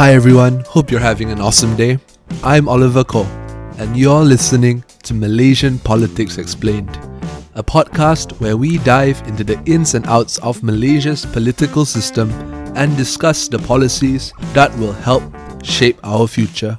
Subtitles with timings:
[0.00, 1.98] Hi everyone, hope you're having an awesome day.
[2.42, 3.26] I'm Oliver Koh,
[3.76, 6.96] and you're listening to Malaysian Politics Explained,
[7.54, 12.30] a podcast where we dive into the ins and outs of Malaysia's political system
[12.74, 15.22] and discuss the policies that will help
[15.62, 16.78] shape our future.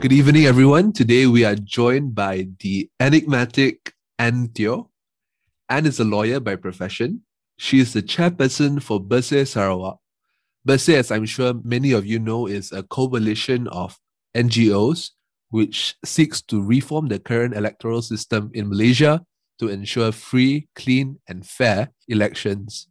[0.00, 0.92] Good evening, everyone.
[0.92, 4.48] Today we are joined by the enigmatic Ann
[5.70, 7.22] Ann is a lawyer by profession.
[7.56, 9.98] She is the chairperson for Bersih Sarawak.
[10.66, 13.96] Bersih, as I'm sure many of you know, is a coalition of
[14.36, 15.10] NGOs
[15.50, 19.24] which seeks to reform the current electoral system in Malaysia
[19.60, 22.88] to ensure free, clean, and fair elections.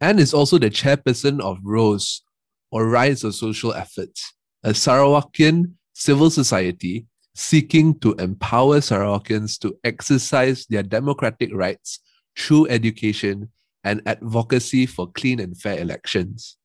[0.00, 2.22] Ann is also the chairperson of ROSE,
[2.70, 7.06] or Rise of Social Efforts, a Sarawakian civil society
[7.38, 12.00] seeking to empower Sarawakians to exercise their democratic rights
[12.36, 13.48] through education
[13.84, 16.56] and advocacy for clean and fair elections.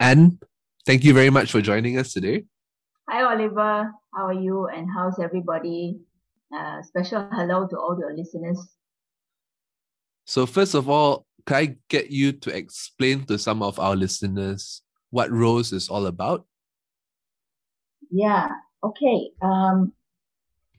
[0.00, 0.38] Ann,
[0.86, 2.44] thank you very much for joining us today.
[3.10, 3.92] Hi, Oliver.
[4.14, 4.66] How are you?
[4.68, 5.98] And how's everybody?
[6.56, 8.66] Uh, special hello to all your listeners.
[10.24, 14.80] So, first of all, can I get you to explain to some of our listeners
[15.10, 16.46] what Rose is all about?
[18.10, 18.48] Yeah.
[18.82, 19.30] Okay.
[19.42, 19.92] Um,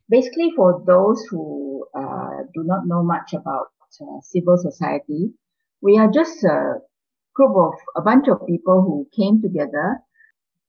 [0.09, 3.67] basically, for those who uh, do not know much about
[4.01, 5.31] uh, civil society,
[5.81, 6.75] we are just a
[7.35, 9.99] group of a bunch of people who came together.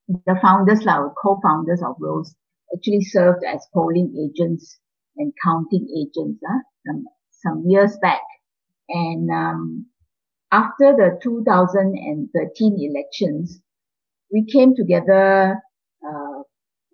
[0.09, 2.35] The founders, like co-founders of Rose,
[2.75, 4.79] actually served as polling agents
[5.17, 8.23] and counting agents uh, some, some years back.
[8.89, 9.87] And um,
[10.53, 13.61] after the 2013 elections,
[14.33, 15.61] we came together
[16.05, 16.43] uh,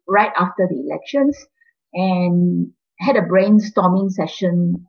[0.08, 1.36] right after the elections
[1.96, 4.86] and had a brainstorming session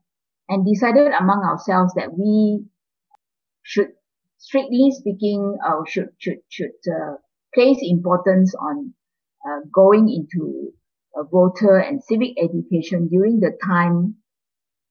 [0.49, 2.63] and decided among ourselves that we
[3.63, 3.87] should,
[4.37, 7.15] strictly speaking, uh, should should should uh,
[7.53, 8.93] place importance on
[9.47, 10.73] uh, going into
[11.31, 14.15] voter and civic education during the time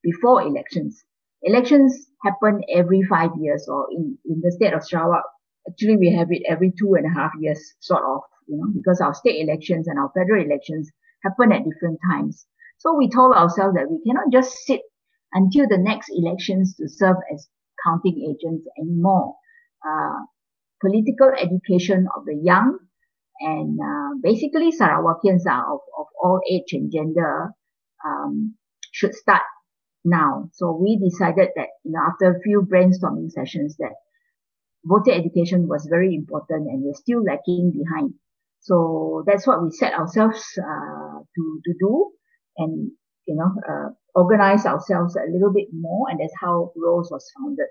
[0.03, 1.05] before elections.
[1.43, 5.23] Elections happen every five years, or in in the state of Sarawak,
[5.69, 9.01] actually we have it every two and a half years, sort of you know, because
[9.01, 10.91] our state elections and our federal elections
[11.27, 12.45] happen at different times.
[12.77, 14.81] So we told ourselves that we cannot just sit
[15.33, 17.47] until the next elections to serve as
[17.83, 19.35] counting agents anymore.
[19.85, 20.25] Uh,
[20.81, 22.77] political education of the young
[23.39, 27.51] and uh, basically Sarawakians are of, of all age and gender
[28.05, 28.55] um,
[28.91, 29.43] should start
[30.03, 30.49] now.
[30.53, 33.93] So we decided that you know after a few brainstorming sessions that
[34.85, 38.13] voter education was very important and we're still lacking behind.
[38.67, 42.11] So that's what we set ourselves uh, to to do,
[42.57, 42.91] and
[43.25, 47.67] you know uh, organize ourselves a little bit more, and that's how Rose was founded.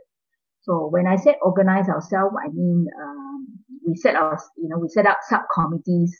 [0.62, 3.46] So when I said organize ourselves, I mean um,
[3.86, 6.16] we set our you know we set up subcommittees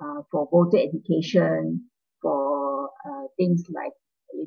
[0.00, 1.90] uh, for voter education,
[2.22, 3.92] for uh, things like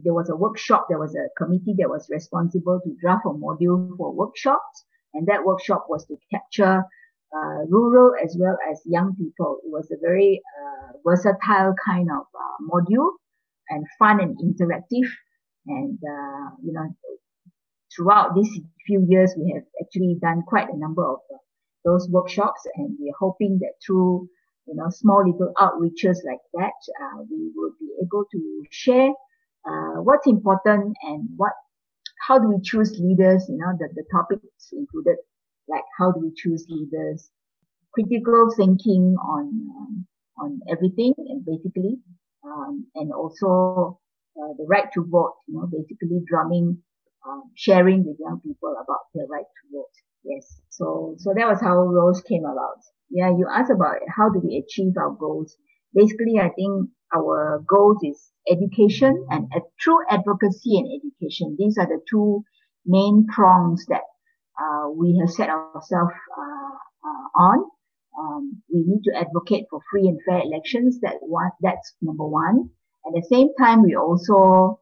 [0.06, 3.90] there was a workshop, there was a committee that was responsible to draft a module
[3.98, 6.86] for workshops, and that workshop was to capture
[7.36, 9.60] uh, rural as well as young people.
[9.66, 13.12] It was a very uh, versatile kind of uh, module
[13.70, 15.10] and fun and interactive.
[15.68, 16.96] And, uh, you know,
[17.94, 21.38] throughout these few years, we have actually done quite a number of uh,
[21.84, 24.30] those workshops and we're hoping that through,
[24.68, 29.12] you know, small little outreaches like that, uh, we will be able to share
[30.04, 31.54] what's important and what
[32.28, 35.18] how do we choose leaders, you know, the, the topics included
[35.68, 37.30] like how do we choose leaders,
[37.94, 39.46] critical thinking on
[39.78, 41.98] um, on everything and basically,
[42.44, 44.00] um, and also
[44.38, 45.36] uh, the right to vote.
[45.48, 46.78] You know, basically drumming,
[47.28, 49.96] um, sharing with young people about their right to vote.
[50.24, 50.62] Yes.
[50.70, 52.80] So so that was how Rose came about.
[53.10, 55.56] Yeah, you asked about how do we achieve our goals.
[55.94, 61.56] Basically, I think our goals is education and uh, true advocacy and education.
[61.58, 62.44] These are the two
[62.86, 64.02] main prongs that
[64.60, 66.76] uh, we have set ourselves uh,
[67.08, 67.66] uh, on.
[68.18, 71.00] Um, we need to advocate for free and fair elections.
[71.02, 72.70] That one, that's number one.
[73.06, 74.80] At the same time, we also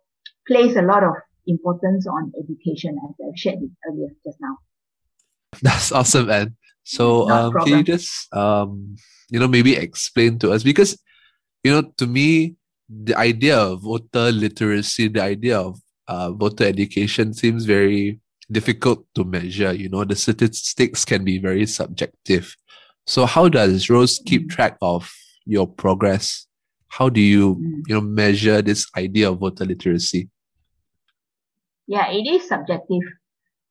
[0.47, 1.13] place a lot of
[1.47, 3.59] importance on education, as I've shared
[3.89, 4.57] earlier just now.
[5.61, 6.55] That's awesome, Ann.
[6.83, 8.95] So, um, can you just, um,
[9.29, 10.97] you know, maybe explain to us because,
[11.63, 12.55] you know, to me,
[12.89, 18.19] the idea of voter literacy, the idea of uh, voter education seems very
[18.51, 19.73] difficult to measure.
[19.73, 22.55] You know, the statistics can be very subjective.
[23.05, 24.49] So how does Rose keep mm.
[24.49, 25.11] track of
[25.45, 26.47] your progress?
[26.87, 27.81] How do you, mm.
[27.87, 30.29] you know, measure this idea of voter literacy?
[31.87, 33.01] Yeah, it is subjective.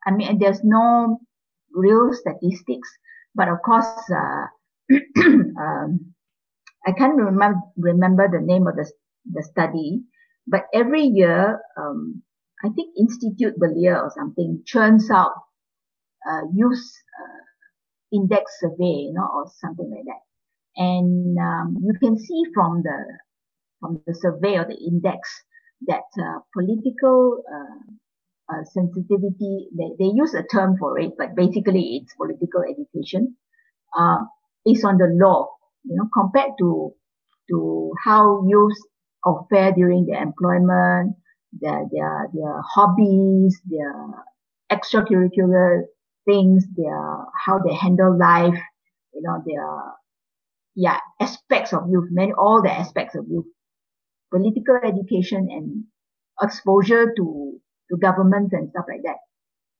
[0.06, 1.20] I mean, there's no
[1.72, 2.88] real statistics,
[3.34, 4.46] but of course, uh,
[5.58, 6.12] um,
[6.86, 8.90] I can't remember remember the name of the
[9.32, 10.02] the study,
[10.46, 12.22] but every year, um,
[12.64, 15.32] I think Institute Belia or something churns out
[16.29, 16.85] uh, youth
[17.20, 17.43] uh,
[18.17, 20.23] index survey, you know, or something like that.
[20.76, 23.19] And um, you can see from the
[23.81, 25.29] from the survey or the index
[25.87, 27.93] that uh, political uh,
[28.55, 33.37] uh, sensitivity, they, they use a term for it, but basically it's political education,
[33.99, 34.19] uh,
[34.67, 35.49] is on the law,
[35.85, 36.93] you know, compared to
[37.50, 38.79] to how youth
[39.25, 41.17] are fair during their employment,
[41.60, 43.94] their their their hobbies, their
[44.70, 45.82] extracurricular
[46.25, 48.58] things, their how they handle life,
[49.14, 49.93] you know, their
[50.75, 53.46] yeah aspects of youth, many all the aspects of youth,
[54.32, 55.84] political education and
[56.43, 57.60] exposure to
[57.90, 59.16] to governments and stuff like that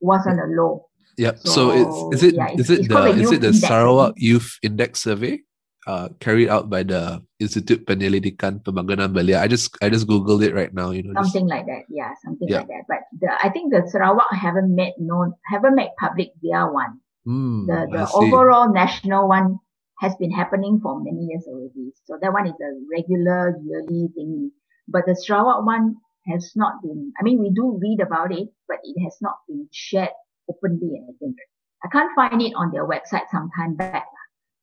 [0.01, 0.87] was on a low.
[1.17, 1.33] Yeah.
[1.37, 5.03] So, so it's, is it yeah, is it the is it the Sarawak Youth Index
[5.03, 5.41] Survey?
[5.87, 9.41] Uh, carried out by the Institute Penyelidikan Pembangunan Belia.
[9.41, 10.91] I just I just googled it right now.
[10.91, 11.85] You know, something just, like that.
[11.89, 12.63] Yeah, something yeah.
[12.63, 12.85] like that.
[12.89, 17.01] But the, I think the Sarawak haven't made known, haven't made public their one.
[17.27, 19.59] Mm, the the overall national one
[20.01, 21.95] has been happening for many years already.
[22.07, 24.51] So that one is a regular yearly thing.
[24.89, 25.97] But the Sarawak one
[26.27, 27.13] has not been.
[27.19, 30.15] I mean, we do read about it, but it has not been shared
[30.51, 31.03] openly.
[31.03, 31.37] I think
[31.85, 34.07] I can't find it on their website some time back.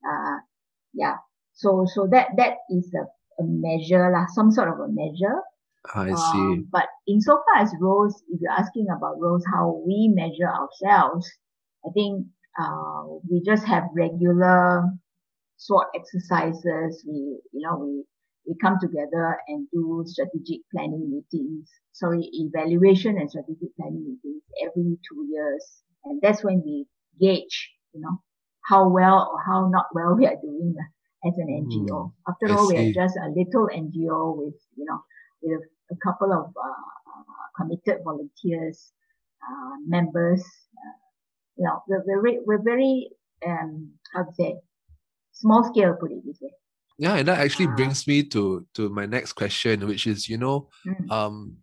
[0.03, 0.39] Uh,
[0.93, 1.15] yeah.
[1.53, 3.03] So, so that, that is a,
[3.41, 5.41] a measure, lah, some sort of a measure.
[5.93, 6.39] I see.
[6.39, 11.29] Um, but insofar as Rose, if you're asking about Rose, how we measure ourselves,
[11.85, 12.27] I think,
[12.59, 14.83] uh, we just have regular
[15.57, 17.03] SWOT exercises.
[17.07, 18.03] We, you know, we,
[18.47, 24.97] we come together and do strategic planning meetings, sorry, evaluation and strategic planning meetings every
[25.07, 25.65] two years.
[26.05, 26.85] And that's when we
[27.19, 28.21] gauge, you know,
[28.69, 31.89] how well or how not well we are doing uh, as an NGO.
[31.89, 32.75] Mm, After I all, see.
[32.75, 34.99] we are just a little NGO with, you know,
[35.41, 35.61] with
[35.91, 37.23] a couple of uh,
[37.57, 38.91] committed volunteers,
[39.43, 40.41] uh, members.
[40.41, 40.97] Uh,
[41.57, 43.09] you know, we're very, we're very,
[43.45, 44.55] um, how to say,
[45.33, 46.51] small scale, put it this way.
[46.99, 50.37] Yeah, and that actually uh, brings me to to my next question, which is, you
[50.37, 51.09] know, mm.
[51.09, 51.57] um,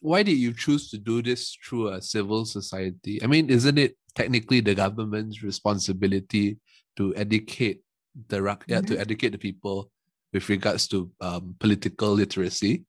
[0.00, 3.20] why did you choose to do this through a civil society?
[3.22, 6.58] I mean, isn't it technically the government's responsibility
[6.96, 7.80] to educate
[8.26, 8.86] the mm-hmm.
[8.86, 9.90] to educate the people
[10.32, 12.84] with regards to um, political literacy?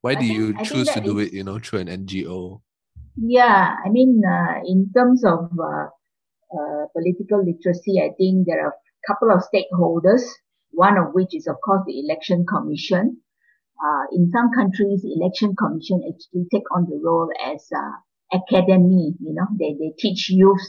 [0.00, 2.60] Why do think, you choose to do it, you know, through an NGO?
[3.16, 5.86] Yeah, I mean, uh, in terms of uh,
[6.56, 10.24] uh, political literacy, I think there are a couple of stakeholders.
[10.72, 13.22] One of which is, of course, the election commission
[13.84, 17.96] uh, in some countries, the election commission actually take on the role as uh,
[18.34, 19.14] academy.
[19.20, 20.64] You know, they they teach youth,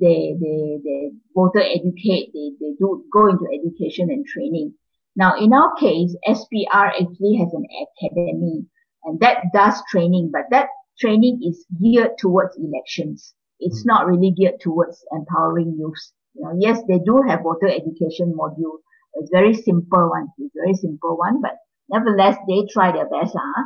[0.00, 4.74] they they they voter educate, they they do go into education and training.
[5.16, 8.66] Now, in our case, SPR actually has an academy,
[9.04, 10.68] and that does training, but that
[10.98, 13.34] training is geared towards elections.
[13.60, 13.86] It's mm.
[13.86, 16.12] not really geared towards empowering youth.
[16.34, 18.78] You know, yes, they do have voter education module.
[19.14, 20.26] It's very simple one.
[20.38, 21.58] It's very simple one, but
[21.88, 23.36] Nevertheless, they try their best.
[23.38, 23.64] Huh?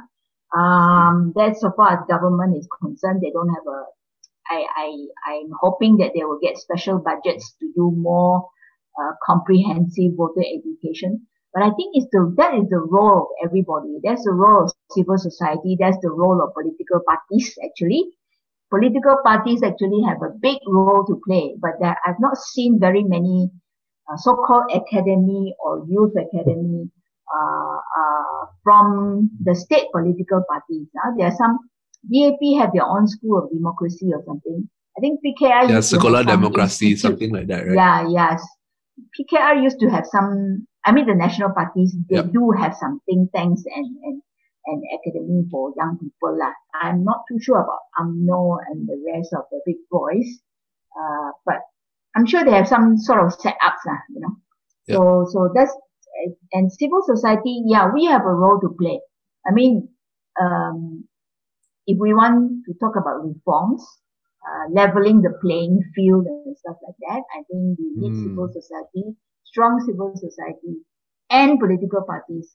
[0.56, 3.20] Um, that's so far as government is concerned.
[3.22, 3.84] They don't have a.
[4.50, 4.86] I I
[5.32, 8.48] I'm hoping that they will get special budgets to do more
[8.98, 11.26] uh, comprehensive voter education.
[11.52, 13.98] But I think it's the that is the role of everybody.
[14.02, 15.76] That's the role of civil society.
[15.78, 17.54] That's the role of political parties.
[17.64, 18.08] Actually,
[18.70, 21.56] political parties actually have a big role to play.
[21.60, 23.50] But there, I've not seen very many
[24.10, 26.90] uh, so-called academy or youth academy
[27.34, 30.86] uh, uh, from the state political parties.
[30.96, 31.12] Uh.
[31.16, 31.58] There are some,
[32.10, 34.68] DAP have their own school of democracy or something.
[34.96, 37.74] I think PKR yeah, sekolah democracy, something like that, right?
[37.74, 38.42] Yeah, yes.
[39.14, 42.32] PKR used to have some, I mean, the national parties, they yep.
[42.32, 44.22] do have some think tanks and, and,
[44.66, 46.36] and academy for young people.
[46.36, 46.52] Lah.
[46.82, 50.26] I'm not too sure about UMNO and the rest of the big boys,
[50.98, 51.62] uh, but
[52.16, 54.34] I'm sure they have some sort of setups, lah, you know.
[54.88, 54.96] Yep.
[54.96, 55.74] So, so that's
[56.52, 59.00] and civil society, yeah, we have a role to play.
[59.46, 59.88] I mean,
[60.40, 61.04] um,
[61.86, 63.84] if we want to talk about reforms,
[64.46, 68.22] uh, leveling the playing field and stuff like that, I think we need mm.
[68.24, 70.84] civil society, strong civil society,
[71.30, 72.54] and political parties,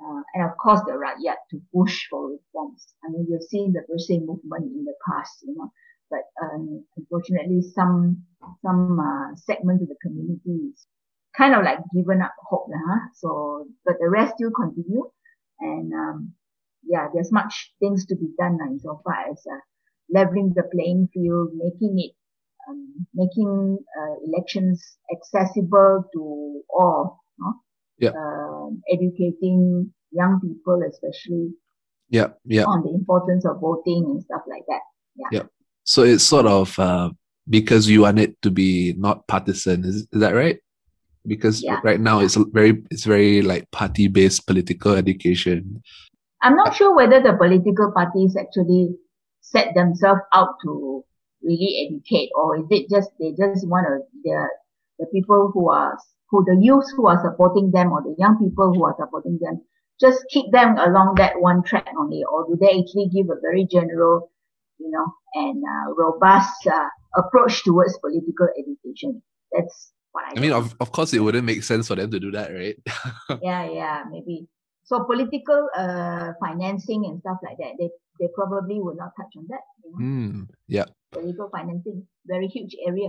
[0.00, 2.94] uh, and of course the right yet to push for reforms.
[3.04, 5.72] I mean, you've seen the Bersih movement in the past, you know,
[6.10, 8.24] but um, unfortunately, some
[8.62, 10.72] some uh, segments of the community
[11.36, 12.98] kind of like given up hope, huh?
[13.14, 15.10] So, but the rest still continue.
[15.60, 16.32] And, um,
[16.82, 19.60] yeah, there's much things to be done uh, so far as, uh,
[20.08, 22.12] leveling the playing field, making it,
[22.68, 27.54] um, making uh, elections accessible to all, no?
[27.98, 28.10] Yeah.
[28.10, 31.52] Um, educating young people, especially
[32.08, 32.64] Yeah, yeah.
[32.64, 34.80] on the importance of voting and stuff like that.
[35.14, 35.28] Yeah.
[35.32, 35.46] Yeah.
[35.84, 37.10] So it's sort of uh,
[37.48, 39.84] because you want it to be not partisan.
[39.84, 40.58] Is, is that right?
[41.26, 41.80] Because Yeah.
[41.84, 45.82] right now it's very it's very like party based political education.
[46.42, 48.96] I'm not sure whether the political parties actually
[49.40, 51.04] set themselves out to
[51.42, 54.48] really educate, or is it just they just want to the
[54.98, 55.98] the people who are
[56.30, 59.60] who the youth who are supporting them or the young people who are supporting them
[60.00, 63.66] just keep them along that one track only, or do they actually give a very
[63.70, 64.32] general,
[64.78, 69.22] you know, and uh, robust uh, approach towards political education?
[69.52, 72.20] That's what I, I mean, of, of course, it wouldn't make sense for them to
[72.20, 72.76] do that, right?
[73.42, 74.46] yeah, yeah, maybe.
[74.84, 79.46] So political uh, financing and stuff like that, they, they probably will not touch on
[79.48, 79.60] that.
[79.84, 79.96] You know?
[79.98, 80.42] Hmm.
[80.66, 80.86] yeah.
[81.12, 83.08] Political financing, very huge area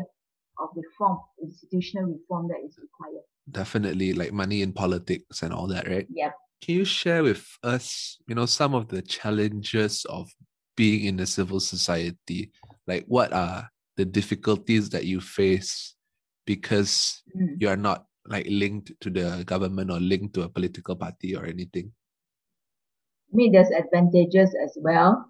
[0.60, 3.24] of reform, institutional reform that is required.
[3.50, 6.08] Definitely, like money in politics and all that, right?
[6.13, 6.31] Yeah.
[6.62, 10.29] Can you share with us, you know, some of the challenges of
[10.77, 12.51] being in a civil society?
[12.86, 13.67] Like, what are
[13.98, 15.96] the difficulties that you face
[16.45, 17.62] because Mm.
[17.62, 21.45] you are not like linked to the government or linked to a political party or
[21.45, 21.91] anything?
[23.31, 25.25] I mean, there's advantages as well,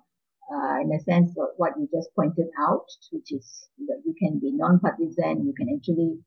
[0.51, 4.39] uh, in the sense of what you just pointed out, which is that you can
[4.39, 6.17] be non-partisan, you can actually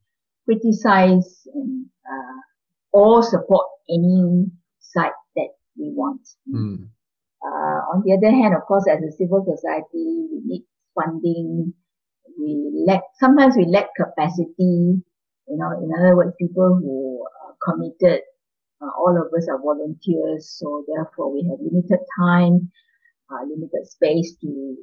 [0.44, 2.40] criticize and uh,
[2.92, 4.46] or support any
[4.80, 6.22] side that we want.
[6.48, 6.84] Hmm.
[7.44, 10.64] Uh, on the other hand, of course, as a civil society, we need
[10.94, 11.74] funding.
[12.38, 15.02] We lack, sometimes we lack capacity.
[15.46, 18.22] You know, in other words, people who are committed,
[18.80, 20.54] uh, all of us are volunteers.
[20.58, 22.70] So therefore we have limited time,
[23.30, 24.76] uh, limited space to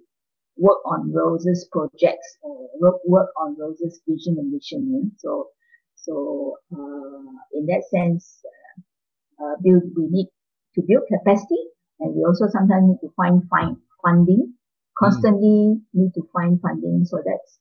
[0.58, 5.12] work on Rose's projects or work, work on Rose's vision and mission.
[5.18, 5.48] So,
[5.96, 10.28] so, uh, in that sense, uh, uh, build, we need
[10.76, 11.58] to build capacity
[12.00, 14.54] and we also sometimes need to find, find funding,
[14.98, 17.06] constantly need to find funding.
[17.06, 17.60] So that's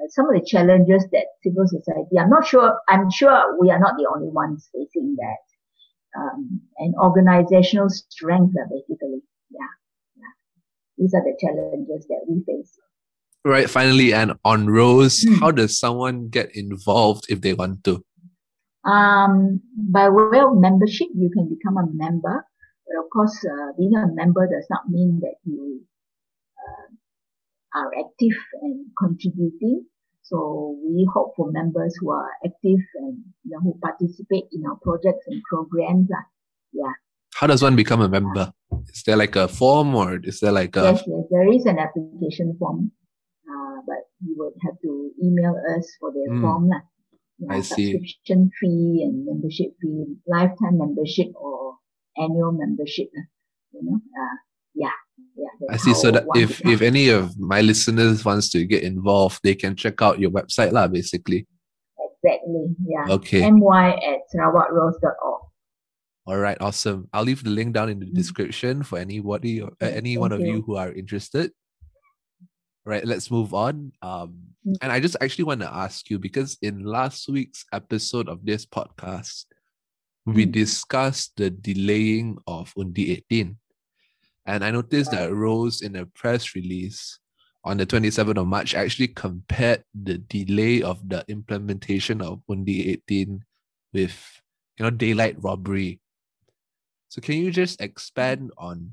[0.00, 3.78] uh, some of the challenges that civil society, I'm not sure, I'm sure we are
[3.78, 5.44] not the only ones facing that.
[6.18, 9.20] Um, and organizational strength, uh, basically.
[9.50, 9.72] Yeah.
[10.16, 10.32] Yeah.
[10.96, 12.72] These are the challenges that we face.
[13.44, 13.68] Right.
[13.70, 15.34] Finally, and on Rose, Hmm.
[15.34, 18.02] how does someone get involved if they want to?
[18.84, 22.44] Um, by way of membership, you can become a member.
[22.86, 25.84] But of course, uh, being a member does not mean that you
[27.74, 29.84] are active and contributing.
[30.22, 34.76] So we hope for members who are active and you know, who participate in our
[34.82, 36.08] projects and programs.
[36.10, 36.20] Uh.
[36.72, 36.92] Yeah.
[37.34, 38.52] How does one become a member?
[38.92, 41.78] Is there like a form or is there like a Yes, yes, there is an
[41.78, 42.90] application form.
[43.48, 46.40] Uh, but you would have to email us for the Mm.
[46.42, 46.68] form.
[46.68, 46.82] lah.
[47.38, 47.92] Yeah, I see.
[47.94, 51.78] Subscription fee and membership fee, lifetime membership or
[52.18, 53.08] annual membership.
[53.72, 54.36] You know, uh,
[54.74, 54.96] yeah.
[55.70, 55.94] I see.
[55.94, 60.02] So that if if any of my listeners wants to get involved, they can check
[60.02, 61.46] out your website lah, basically.
[61.98, 63.06] exactly, yeah.
[63.14, 63.46] Okay.
[63.50, 65.40] My at sarawakrose.org.
[66.26, 67.08] All right, awesome.
[67.14, 68.14] I'll leave the link down in the Mm.
[68.14, 70.62] description for anybody uh, any one of you you.
[70.66, 71.52] who are interested.
[72.84, 73.92] Right, let's move on.
[74.02, 74.76] Um, Mm.
[74.82, 78.66] and I just actually want to ask you because in last week's episode of this
[78.66, 79.46] podcast,
[80.26, 80.52] we Mm.
[80.52, 83.56] discussed the delaying of Undi 18.
[84.48, 87.20] And I noticed that Rose in a press release
[87.64, 93.44] on the 27th of March actually compared the delay of the implementation of Undi 18
[93.92, 94.40] with
[94.78, 96.00] you know daylight robbery.
[97.10, 98.92] So can you just expand on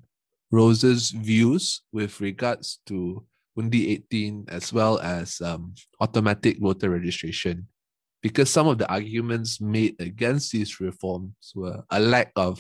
[0.51, 3.24] Rose's views with regards to
[3.57, 7.67] Undi 18 as well as um, automatic voter registration?
[8.21, 12.59] Because some of the arguments made against these reforms were a lack of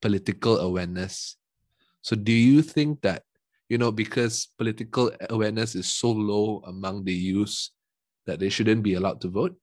[0.00, 1.36] political awareness.
[2.02, 3.24] So do you think that,
[3.68, 7.70] you know, because political awareness is so low among the youth,
[8.26, 9.56] that they shouldn't be allowed to vote?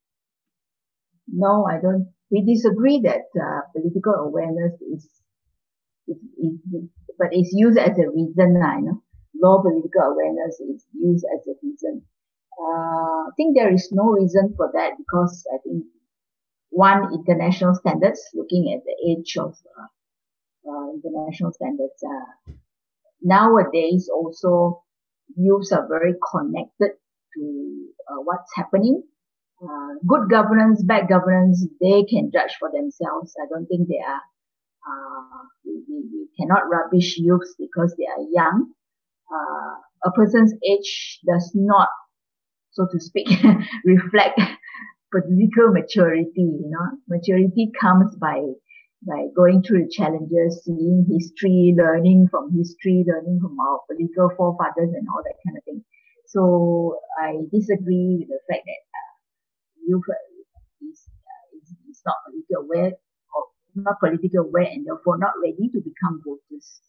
[1.27, 2.07] No, I don't.
[2.31, 5.07] We disagree that uh, political awareness is,
[6.07, 9.03] is, is, but it's used as a reason, you know.
[9.39, 12.01] Low political awareness is used as a reason.
[12.59, 15.85] Uh, I think there is no reason for that because I think
[16.69, 19.87] one international standards, looking at the age of uh,
[20.97, 22.53] international standards, uh,
[23.21, 24.83] nowadays also
[25.35, 26.91] youths are very connected
[27.35, 29.03] to uh, what's happening
[29.63, 33.33] uh, good governance, bad governance, they can judge for themselves.
[33.41, 34.21] I don't think they are,
[34.85, 38.71] uh, we, we, we cannot rubbish youths because they are young.
[39.33, 41.89] Uh, a person's age does not,
[42.71, 43.27] so to speak,
[43.85, 44.39] reflect
[45.11, 46.31] political maturity.
[46.37, 48.39] You know, maturity comes by
[49.05, 54.93] by going through the challenges, seeing history, learning from history, learning from our political forefathers,
[54.93, 55.83] and all that kind of thing.
[56.25, 59.13] So I disagree with the fact that uh,
[59.87, 60.03] youth
[60.81, 62.91] is, uh, is, is not politically aware
[63.35, 63.43] or
[63.75, 66.81] not politically aware and therefore not ready to become voters.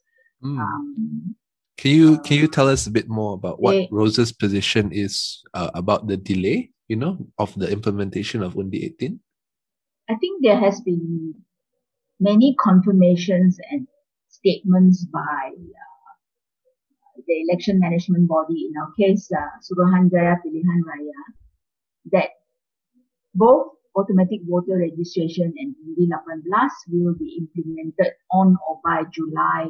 [0.42, 0.58] Mm.
[0.58, 1.36] Um,
[1.76, 5.42] can you can you tell us a bit more about what they, Rose's position is
[5.54, 9.20] uh, about the delay, you know, of the implementation of Undi 18?
[10.10, 11.34] I think there has been
[12.20, 13.86] many confirmations and
[14.28, 16.12] statements by uh,
[17.26, 21.22] the election management body, in our case, uh, Suruhanjaya Pilihan Raya,
[22.12, 22.30] that
[23.34, 29.68] both automatic voter registration and Undi 18 will be implemented on or by July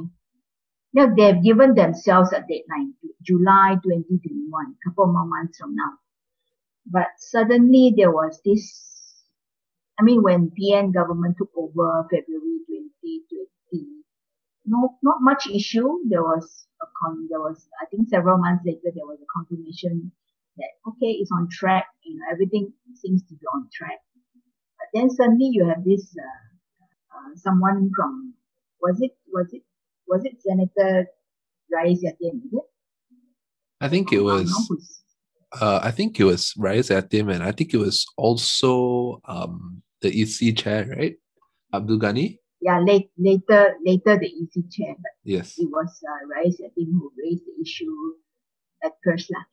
[0.95, 5.93] now they've given themselves a deadline, July 2021, a couple more months from now.
[6.87, 8.88] But suddenly there was this,
[9.99, 13.87] I mean, when PN government took over February 2020,
[14.67, 15.99] no, not much issue.
[16.09, 20.13] There was a con, there was, I think several months later, there was a confirmation
[20.57, 23.99] that, okay, it's on track, you know, everything seems to be on track.
[24.79, 28.35] But then suddenly you have this, uh, uh, someone from,
[28.81, 29.63] was it, was it
[30.09, 31.07] was it Senator
[31.71, 32.45] Rais Yatim?
[32.45, 32.65] Is it?
[33.81, 34.51] I think it was.
[35.53, 40.11] Uh, I think it was Rais Yatim, and I think it was also um, the
[40.11, 41.17] EC chair, right?
[41.73, 42.39] Abdul Ghani.
[42.61, 47.13] Yeah, late, later, later the EC chair, but yes, it was uh, Rais Yatim who
[47.23, 47.95] raised the issue
[48.83, 49.45] at first, lah.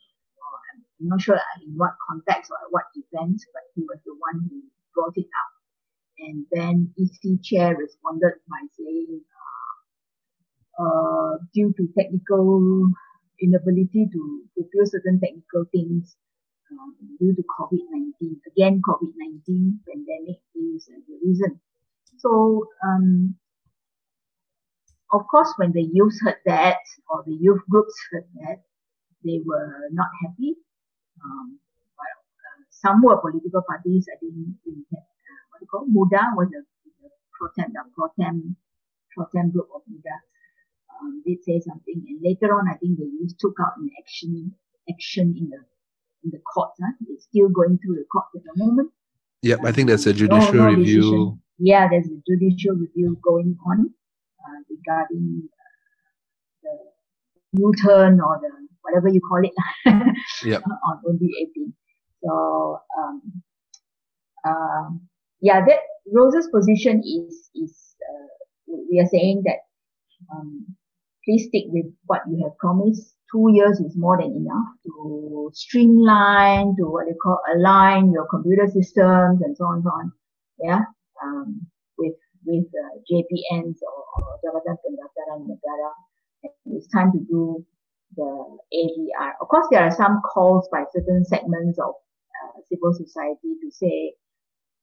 [1.01, 4.63] I'm not sure in what context or what event, but he was the one who
[4.93, 5.51] brought it up.
[6.17, 9.21] And then EC chair responded by saying,
[10.79, 12.89] uh, due to technical
[13.41, 16.15] inability to fulfill certain technical things
[17.19, 18.39] due to COVID-19.
[18.47, 21.59] Again, COVID-19 pandemic is the reason.
[22.17, 23.35] So, um,
[25.11, 28.63] of course, when the youth heard that, or the youth groups heard that,
[29.23, 30.55] they were not happy.
[31.23, 31.59] Um,
[31.97, 34.07] well, uh, some were political parties.
[34.11, 35.01] I think uh,
[35.49, 36.61] what do you call Muda was a,
[37.05, 37.73] a pro tem,
[39.13, 40.15] pro tem group of Muda
[41.01, 44.53] um, did say something, and later on, I think the youth took out an action
[44.89, 45.59] action in the
[46.25, 46.71] in the court.
[46.81, 46.91] Huh?
[47.09, 48.91] It's still going through the court at the moment.
[49.43, 51.01] Yep, I think there's a judicial no, no review.
[51.01, 51.41] Decision.
[51.59, 53.89] Yeah, there's a judicial review going on
[54.43, 55.47] uh, regarding
[56.65, 56.83] uh,
[57.53, 58.49] the U-turn or the
[58.81, 59.53] whatever you call it
[60.45, 60.61] yep.
[60.65, 61.73] on Undi 18.
[62.23, 63.21] So um,
[64.47, 65.01] um,
[65.41, 65.79] yeah, that
[66.11, 69.59] Rose's position is is uh, we are saying that
[70.31, 70.65] um,
[71.25, 73.15] please stick with what you have promised.
[73.31, 78.67] Two years is more than enough to streamline, to what they call align your computer
[78.67, 80.11] systems and so on and so on.
[80.63, 80.81] Yeah.
[81.21, 82.13] Um, with,
[82.45, 85.91] with uh, JPNs or, or Jabatan Pendaftaran Negara.
[86.67, 87.65] It's time to do
[88.15, 89.31] the AVR.
[89.41, 94.13] Of course, there are some calls by certain segments of uh, civil society to say,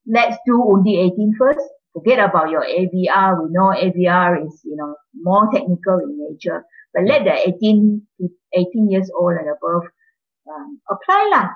[0.06, 1.60] let's do Undi 18 first
[1.92, 3.42] forget about your AVR.
[3.42, 8.02] We know AVR is, you know, more technical in nature, but let the 18,
[8.54, 9.82] 18 years old and above,
[10.48, 11.48] um, apply lah.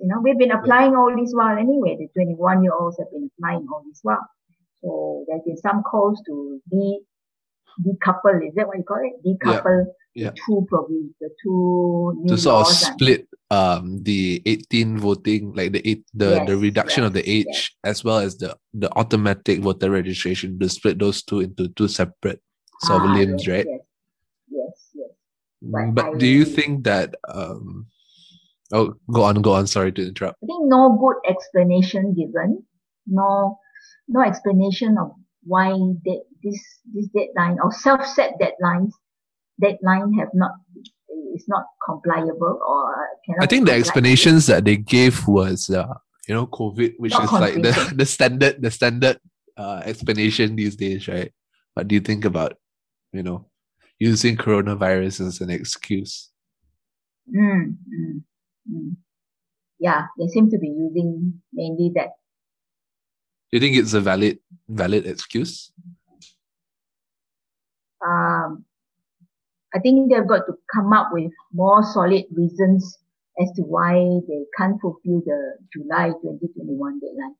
[0.00, 1.96] You know, we've been applying all this while anyway.
[1.96, 4.26] The 21 year olds have been applying all this while.
[4.82, 7.00] So there's been some calls to de
[7.80, 8.48] decouple.
[8.48, 9.22] Is that what you call it?
[9.24, 10.30] Decouple yeah.
[10.30, 15.72] the two probably the two new to sort of split um the 18 voting like
[15.72, 17.70] the eight the yes, the reduction yes, of the age yes.
[17.84, 22.40] as well as the the automatic voter registration to split those two into two separate
[22.80, 23.80] sort of ah, limbs right yes
[24.48, 25.10] yes, yes.
[25.64, 27.86] Mm, but, but do you think that um
[28.72, 32.62] oh go on go on sorry to interrupt i think no good explanation given
[33.06, 33.58] no
[34.08, 35.12] no explanation of
[35.44, 35.70] why
[36.04, 36.60] that this
[36.94, 38.92] this deadline or self-set deadlines
[39.60, 40.52] deadline have not
[41.34, 43.42] is not compliable or cannot.
[43.42, 45.94] I think the explanations that they gave was uh,
[46.28, 49.18] you know COVID, which not is like the, the standard the standard
[49.56, 51.32] uh, explanation these days, right?
[51.74, 52.56] What do you think about
[53.12, 53.46] you know
[53.98, 56.30] using coronavirus as an excuse?
[57.28, 58.22] Mm, mm,
[58.70, 58.96] mm.
[59.78, 62.10] Yeah, they seem to be using mainly that.
[63.52, 65.70] Do you think it's a valid valid excuse?
[68.04, 68.64] Um,
[69.74, 72.98] I think they've got to come up with more solid reasons
[73.38, 73.94] as to why
[74.26, 77.34] they can't fulfill the July 2021 deadline.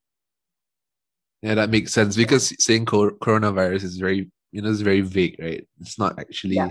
[1.40, 5.66] Yeah, that makes sense because saying coronavirus is very, you know, it's very vague, right?
[5.80, 6.70] It's not actually, yeah.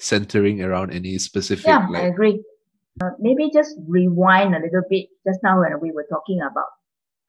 [0.00, 1.64] centering around any specific.
[1.64, 2.42] Yeah, like, I agree.
[3.00, 5.06] Uh, maybe just rewind a little bit.
[5.26, 6.66] Just now when we were talking about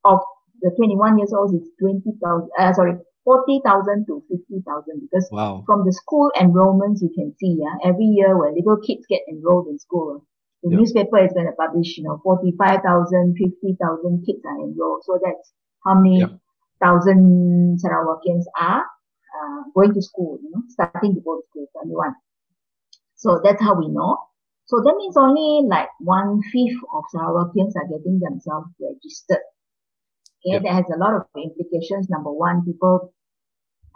[0.03, 0.19] of
[0.61, 5.63] the 21 years old is 20,000, uh, sorry, 40,000 to 50,000 because wow.
[5.65, 9.67] from the school enrollments you can see, yeah, every year when little kids get enrolled
[9.67, 10.25] in school,
[10.63, 10.79] the yep.
[10.79, 15.03] newspaper is going to publish, you know, 45,000, 50,000 kids are enrolled.
[15.05, 15.51] So that's
[15.85, 16.31] how many yep.
[16.81, 18.85] thousand Sarawakians are
[19.35, 22.15] uh, going to school, you know, starting to go to school, 21.
[23.15, 24.17] So that's how we know.
[24.67, 29.43] So that means only like one fifth of Sarawakians are getting themselves registered.
[30.43, 30.63] Okay, yep.
[30.63, 32.09] that has a lot of implications.
[32.09, 33.13] Number one, people,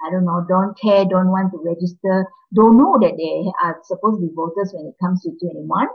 [0.05, 4.19] I don't know, don't care, don't want to register, don't know that they are supposed
[4.19, 5.87] to be voters when it comes to 21.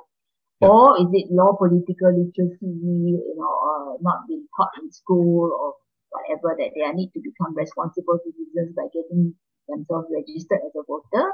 [0.60, 0.70] Yep.
[0.70, 5.74] Or is it low political literacy, you know, or not being taught in school or
[6.16, 9.34] whatever that they need to become responsible citizens by getting
[9.68, 11.32] themselves registered as a voter?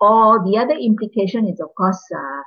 [0.00, 2.42] Or the other implication is, of course, uh,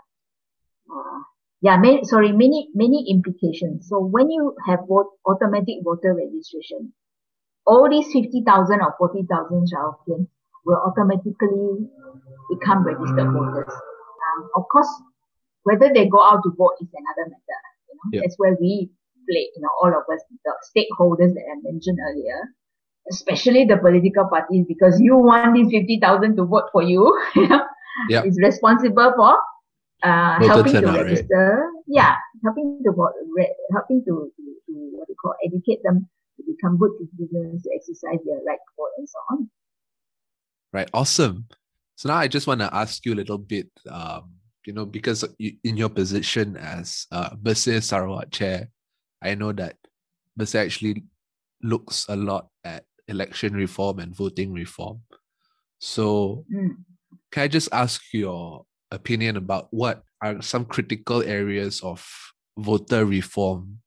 [0.89, 1.19] uh,
[1.61, 3.87] yeah, many, sorry, many, many implications.
[3.87, 6.93] So when you have vote, automatic voter registration,
[7.65, 10.27] all these 50,000 or 40,000 Sarawakians
[10.65, 11.87] will automatically
[12.49, 13.71] become registered voters.
[13.71, 14.89] Um, of course,
[15.63, 17.59] whether they go out to vote is another matter.
[17.87, 18.23] You know, yep.
[18.23, 18.89] that's where we
[19.29, 19.49] play.
[19.55, 22.39] You know, all of us, the stakeholders that I mentioned earlier,
[23.09, 27.07] especially the political parties, because you want these fifty thousand to vote for you.
[28.09, 28.25] You yep.
[28.25, 29.37] is responsible for
[30.03, 31.69] uh, helping to register.
[31.69, 31.83] Right?
[31.87, 36.43] Yeah, helping to vote, re- helping to, to, to what you call educate them to
[36.43, 39.49] become good citizens, to exercise their right to vote, and so on.
[40.71, 40.89] Right.
[40.93, 41.45] Awesome.
[41.95, 43.69] So now I just want to ask you a little bit.
[43.89, 44.31] Um,
[44.65, 48.69] you know, because in your position as uh, Bersih Sarawak chair,
[49.23, 49.77] I know that
[50.37, 51.03] Bersih actually
[51.61, 55.01] looks a lot at election reform and voting reform.
[55.79, 56.75] So, mm.
[57.31, 62.05] can I just ask your opinion about what are some critical areas of
[62.57, 63.79] voter reform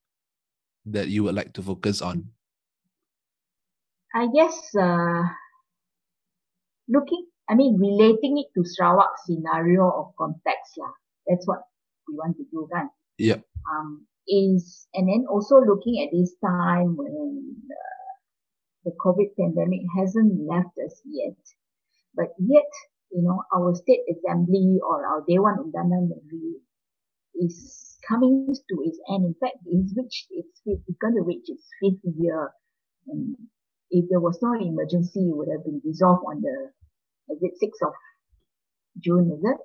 [0.86, 2.32] that you would like to focus on?
[4.14, 5.24] I guess uh,
[6.88, 10.90] looking I mean, relating it to Sarawak scenario or context yeah,
[11.26, 11.62] That's what
[12.08, 12.90] we want to do, kan?
[13.18, 13.38] Yeah.
[13.70, 18.14] Um, is and then also looking at this time when uh,
[18.84, 21.36] the COVID pandemic hasn't left us yet,
[22.14, 22.70] but yet
[23.10, 26.10] you know our state assembly or our Dewan Undangan
[27.34, 29.24] is coming to its end.
[29.24, 32.50] In fact, it's reached its fifth, it's going to reach its fifth year.
[33.08, 33.36] And
[33.90, 36.70] if there was no emergency, it would have been dissolved on the
[37.28, 37.92] is it 6th of
[39.00, 39.58] June, is it?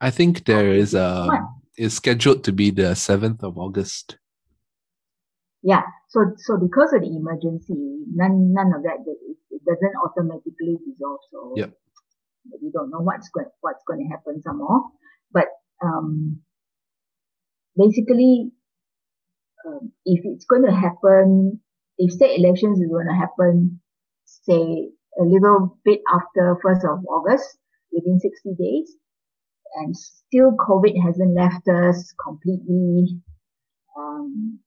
[0.00, 1.28] I think there is a
[1.76, 4.18] is scheduled to be the 7th of August.
[5.62, 10.76] Yeah, so so because of the emergency, none none of that it, it doesn't automatically
[10.84, 11.20] dissolve.
[11.30, 11.72] So yep.
[12.60, 14.90] we don't know what's going what's going to happen some more.
[15.32, 15.46] But
[15.80, 16.40] um,
[17.76, 18.50] basically,
[19.64, 21.60] um, if it's going to happen,
[21.96, 23.80] if state elections is going to happen,
[24.24, 27.56] say a little bit after 1st of August,
[27.92, 28.96] within 60 days.
[29.74, 33.20] And still COVID hasn't left us completely.
[33.96, 34.60] Um,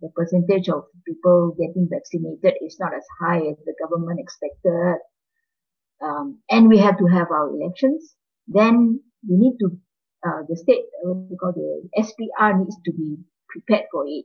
[0.00, 4.96] the percentage of people getting vaccinated is not as high as the government expected.
[6.02, 8.14] Um, and we have to have our elections.
[8.48, 9.78] Then we need to,
[10.26, 13.16] uh, the state, what we call the SPR needs to be
[13.48, 14.24] prepared for it.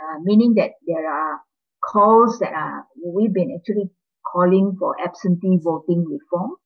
[0.00, 1.40] Uh, meaning that there are
[1.92, 3.90] calls that are, we've been actually
[4.26, 6.56] calling for absentee voting reform.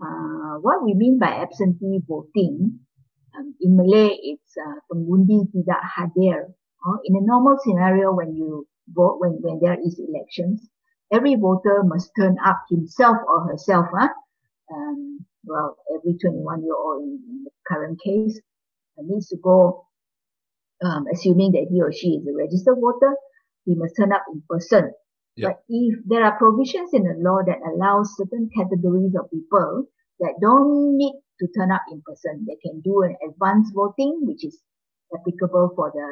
[0.00, 2.80] Uh, what we mean by absentee voting,
[3.36, 6.50] um, in Malay, it's uh, pengundi tidak hadir.
[6.80, 10.68] Uh, in a normal scenario, when you vote, when, when there is elections,
[11.12, 13.86] every voter must turn up himself or herself.
[14.72, 18.40] Um, well, every 21 year old in, in the current case
[18.98, 19.86] uh, needs to go,
[20.82, 23.14] um, assuming that he or she is a registered voter,
[23.64, 24.92] he must turn up in person.
[25.36, 25.48] Yep.
[25.48, 29.84] But if there are provisions in the law that allow certain categories of people
[30.20, 34.44] that don't need to turn up in person, they can do an advance voting, which
[34.44, 34.60] is
[35.14, 36.08] applicable for the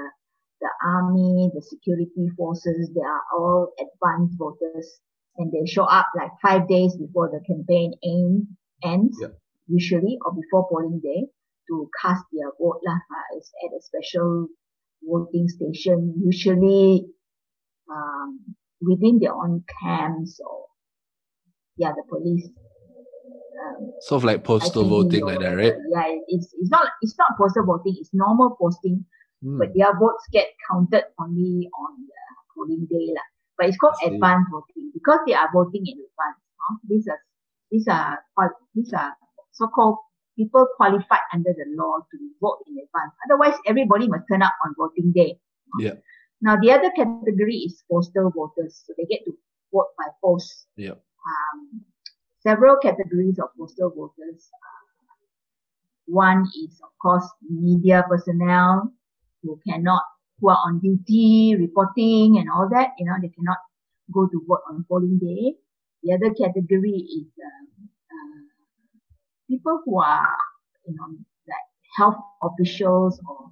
[0.60, 5.00] the army, the security forces, they are all advanced voters
[5.36, 8.46] and they show up like five days before the campaign end,
[8.82, 9.38] ends, yep.
[9.68, 11.26] usually, or before polling day
[11.68, 14.48] to cast their vote lah, uh, at a special
[15.04, 17.06] voting station, usually
[17.90, 18.40] um,
[18.80, 20.66] within their own camps or
[21.76, 22.48] yeah, the police.
[23.58, 25.74] Um, sort of like postal voting like that, right?
[25.90, 27.96] Yeah, it's it's not it's not postal voting.
[27.98, 29.04] It's normal posting,
[29.44, 29.58] mm.
[29.58, 32.22] but their votes get counted only on the
[32.54, 33.26] polling day, lah.
[33.56, 36.42] But it's called advance voting because they are voting in advance.
[36.58, 36.76] Huh?
[36.88, 37.20] These are
[37.70, 38.18] these are
[38.74, 39.14] these are
[39.52, 39.98] so-called
[40.36, 43.12] people qualified under the law to vote in advance.
[43.26, 45.38] Otherwise, everybody must turn up on voting day.
[45.78, 45.94] Yeah.
[46.40, 48.84] Now, the other category is postal voters.
[48.86, 49.36] So they get to
[49.72, 50.66] vote by post.
[50.76, 50.92] Yeah.
[50.92, 51.84] Um,
[52.40, 54.48] several categories of postal voters.
[56.06, 58.92] One is, of course, media personnel
[59.42, 60.02] who cannot,
[60.40, 62.92] who are on duty, reporting and all that.
[62.98, 63.58] You know, they cannot
[64.12, 65.56] go to vote on polling day.
[66.02, 68.40] The other category is um, uh,
[69.50, 70.36] people who are,
[70.86, 73.50] you know, like health officials or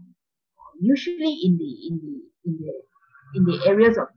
[0.81, 2.73] usually in the in the in the
[3.35, 4.09] in the areas of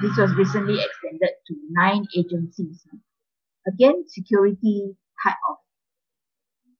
[0.00, 2.84] this was recently extended to nine agencies.
[3.66, 5.56] Again, security type of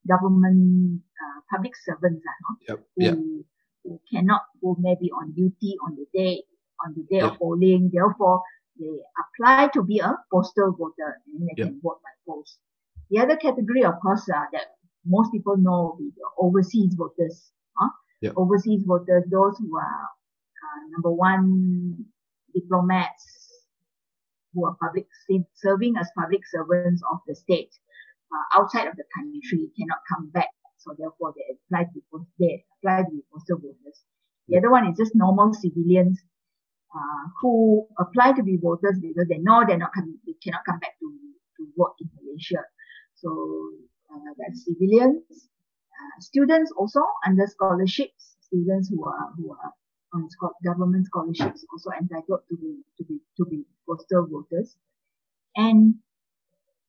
[0.09, 2.79] government uh, public servants uh, yep.
[2.97, 3.15] who, yep.
[3.85, 6.43] who cannot who may be on duty on the day
[6.85, 7.33] on the day yep.
[7.33, 7.91] of polling.
[7.93, 8.43] Therefore,
[8.79, 8.91] they
[9.23, 12.59] apply to be a postal voter and they can vote by post.
[13.11, 14.75] The other category, of course, uh, that
[15.07, 17.53] most people know the overseas voters.
[17.77, 17.91] Huh?
[18.37, 20.09] Overseas voters, those who are
[20.63, 22.05] uh, number one,
[22.55, 23.43] diplomats
[24.55, 25.07] who are public
[25.55, 27.75] serving as public servants of the state
[28.33, 30.49] uh, outside of the country cannot come back.
[30.79, 32.03] So therefore, they apply to be
[32.39, 34.03] they apply to postal voters.
[34.49, 36.21] The other one is just normal civilians
[36.95, 40.79] uh, who apply to be voters because they know they're not coming, they cannot come
[40.81, 41.09] back to,
[41.57, 42.65] to vote in Malaysia.
[43.15, 43.31] So
[44.13, 49.73] uh, that's civilians, uh, students also under scholarships, students who are who are
[50.13, 50.29] on
[50.65, 54.77] government scholarships also entitled to be to be to be postal voters.
[55.57, 55.95] And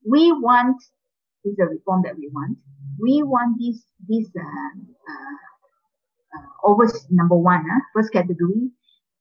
[0.05, 0.81] we want
[1.43, 2.57] this is a reform that we want.
[2.99, 4.43] We want this this uh,
[5.09, 8.69] uh, uh, number one, uh, first category,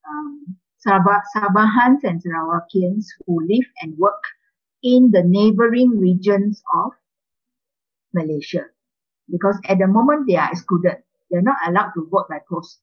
[0.08, 4.22] um, Sabah, Sabahans and Sarawakians who live and work
[4.82, 6.92] in the neighboring regions of
[8.14, 8.66] Malaysia.
[9.30, 10.98] Because at the moment they are excluded.
[11.30, 12.80] They're not allowed to vote by post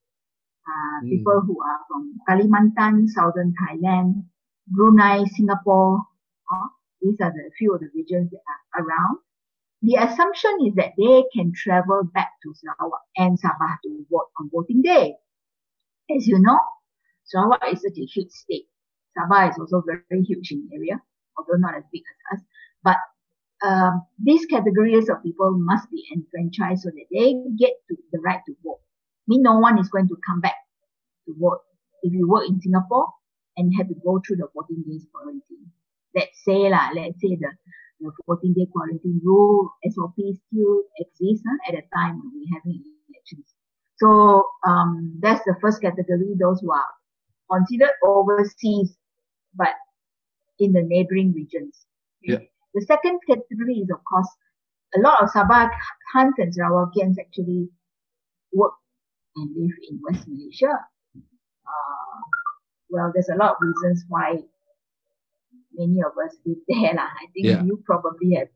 [0.69, 1.09] uh, mm.
[1.09, 4.23] people who are from Kalimantan, southern Thailand,
[4.67, 6.05] Brunei, Singapore.
[6.51, 6.67] Uh,
[7.01, 9.17] these are the few of the regions that are around.
[9.81, 14.49] The assumption is that they can travel back to Sarawak and Sabah to vote on
[14.53, 15.15] voting day.
[16.15, 16.59] As you know,
[17.23, 18.67] Sarawak is such a huge state.
[19.17, 21.01] Sabah is also very, very huge in area,
[21.37, 22.45] although not as big as us.
[22.83, 22.97] But
[23.65, 28.41] um, these categories of people must be enfranchised so that they get to the right
[28.45, 28.81] to vote
[29.29, 30.57] mean no one is going to come back
[31.25, 31.61] to work
[32.03, 33.07] If you work in Singapore
[33.57, 35.67] and you have to go through the 14 days quarantine.
[36.15, 37.51] Let's say lah, let's say the,
[37.99, 42.81] the 14 day quarantine rule SOP still exists huh, at the time when we're having
[43.09, 43.53] elections.
[43.97, 46.91] So um, that's the first category, those who are
[47.51, 48.95] considered overseas,
[49.55, 49.75] but
[50.59, 51.85] in the neighboring regions.
[52.21, 52.39] Yeah.
[52.73, 54.29] The second category is, of course,
[54.95, 55.69] a lot of Sabah
[56.13, 57.69] Hans and Sarawakians actually
[58.53, 58.73] work
[59.39, 60.73] and live in West Malaysia.
[61.63, 62.19] Uh,
[62.89, 64.35] well, there's a lot of reasons why
[65.73, 66.93] many of us live there.
[66.93, 67.07] Lah.
[67.07, 67.63] I think yeah.
[67.63, 68.49] you probably have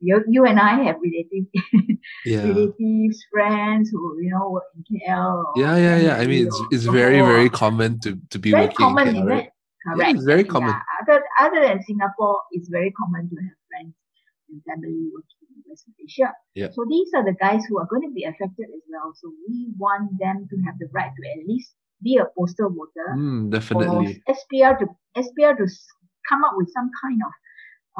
[0.00, 1.44] you, you and I have relative,
[2.24, 2.48] Yeah.
[2.48, 5.44] relatives, friends who you know work in KL.
[5.56, 6.16] Yeah, yeah, yeah.
[6.16, 9.18] I mean, it's, it's very, very common to, to be very working common, in KL,
[9.18, 9.44] isn't right?
[9.44, 9.52] it?
[9.84, 10.14] Correct.
[10.16, 10.74] it's very Yeah, common.
[11.02, 13.94] Other other than Singapore, it's very common to have friends
[14.48, 16.34] and family working in West Malaysia.
[16.54, 16.70] Yeah.
[16.74, 19.14] So these are the guys who are going to be affected as well.
[19.14, 23.14] So we want them to have the right to at least be a postal voter
[23.16, 24.22] Mm, definitely.
[24.28, 25.66] SPR to SPR to
[26.28, 27.32] come up with some kind of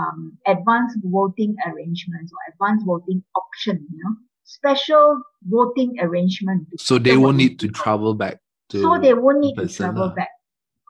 [0.00, 6.66] um, advanced voting arrangements or advanced voting option, you know, special voting arrangement.
[6.78, 8.38] So they won't need to travel back
[8.70, 8.82] to.
[8.82, 10.30] So they won't need to person travel back.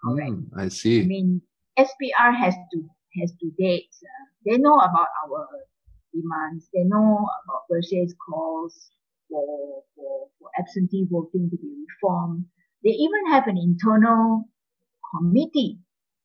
[0.05, 0.31] Correct.
[0.31, 1.03] Mm, I see.
[1.03, 1.43] I mean,
[1.79, 2.85] SPR has to
[3.21, 3.91] has to date.
[4.03, 5.49] Uh, they know about our
[6.13, 6.69] demands.
[6.73, 8.91] They know about Bersih calls
[9.29, 12.45] for, for for absentee voting to be reformed.
[12.85, 14.49] They even have an internal
[15.15, 15.79] committee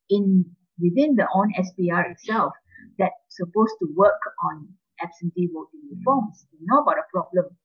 [0.09, 0.45] in
[0.79, 2.53] within the own SPR itself
[2.97, 4.67] that's supposed to work on
[5.01, 6.45] absentee voting reforms.
[6.51, 7.57] They know about the problem.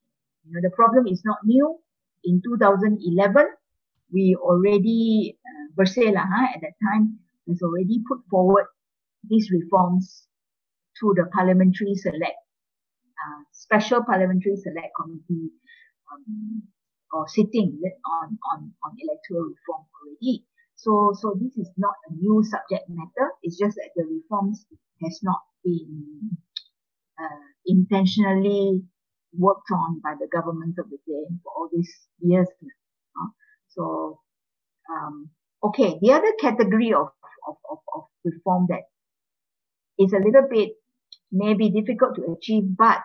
[0.44, 1.78] You know, the problem is not new.
[2.24, 3.46] In 2011,
[4.12, 8.66] we already, uh, Bersih lah, huh, at that time, has already put forward
[9.28, 10.26] these reforms
[11.00, 12.38] to the parliamentary select,
[13.20, 15.50] uh, special parliamentary select committee
[16.12, 16.62] um,
[17.12, 20.44] or sitting on, on, on electoral reform already.
[20.76, 23.30] So, so this is not a new subject matter.
[23.42, 24.64] It's just that the reforms
[25.02, 26.36] has not been
[27.20, 28.82] uh, intentionally
[29.36, 32.48] worked on by the government of the day for all these years.
[33.20, 33.28] uh,
[33.68, 34.20] So,
[34.90, 35.30] um,
[35.62, 37.08] okay, the other category of,
[37.48, 38.84] of, of, of reform that
[39.98, 40.72] is a little bit
[41.32, 43.02] maybe difficult to achieve, but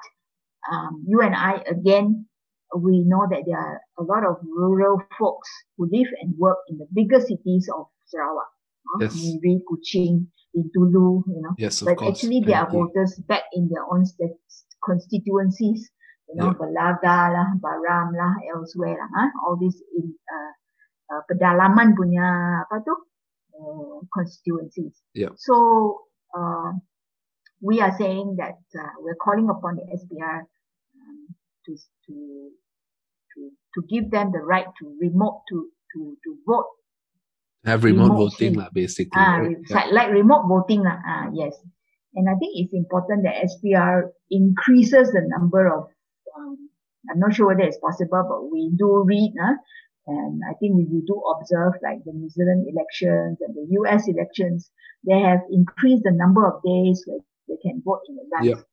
[0.71, 2.25] um, you and I again,
[2.75, 6.77] we know that there are a lot of rural folks who live and work in
[6.77, 8.49] the bigger cities of Sarawak,
[9.01, 9.15] Yes.
[9.15, 12.17] Miri, Kuching, Bintulu, you know, Yes, of but course.
[12.17, 14.05] actually they are voters back in their own
[14.83, 15.89] constituencies,
[16.29, 16.59] you know, Yeah.
[16.59, 19.29] Belaga lah, Baram lah, elsewhere lah, huh?
[19.45, 20.51] all these in uh,
[21.13, 22.25] uh, pedalaman punya
[22.65, 22.93] apa tu
[23.55, 24.97] uh, constituencies.
[25.13, 25.33] Yeah.
[25.37, 25.55] So
[26.33, 26.73] uh,
[27.65, 30.39] we are saying that uh, we're calling upon the SPR
[31.01, 31.71] um, to
[32.05, 32.15] to
[33.33, 33.39] to
[33.73, 36.69] to give them the right to remote to to to vote
[37.65, 39.17] Have remote remote voting, lah, basically.
[39.17, 39.57] Ah, right?
[39.57, 41.01] re- like- remote voting lah.
[41.01, 41.57] Ah, yes.
[42.13, 45.89] And I think it's important that SPR increases the number of.
[46.37, 46.69] Um,
[47.09, 49.57] I'm not sure whether it's possible, but we do read, huh?
[50.05, 54.69] and I think we do observe like the New Zealand elections and the US elections.
[55.01, 58.63] They have increased the number of days where they can vote in advance.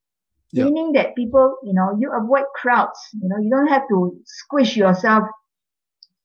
[0.52, 0.64] Yeah.
[0.64, 2.98] Meaning that people, you know, you avoid crowds.
[3.14, 5.24] You know, you don't have to squish yourself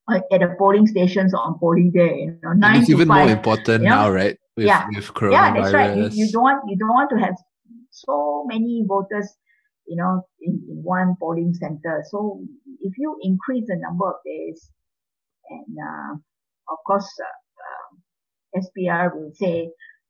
[0.10, 2.24] at the polling stations on polling day.
[2.26, 3.26] You know, nine it's even five.
[3.26, 3.90] more important Yeah.
[3.90, 4.38] now, right?
[4.56, 4.88] With, Yeah.
[4.94, 5.98] with Yeah, that's right.
[5.98, 7.36] You, you don't want you don't want to have
[7.92, 9.34] so many voters,
[9.88, 12.04] you know, in, in one polling center.
[12.10, 12.42] So
[12.82, 14.70] if you increase the number of days,
[15.50, 16.14] and uh,
[16.72, 19.70] of course, uh, uh, SPR will say,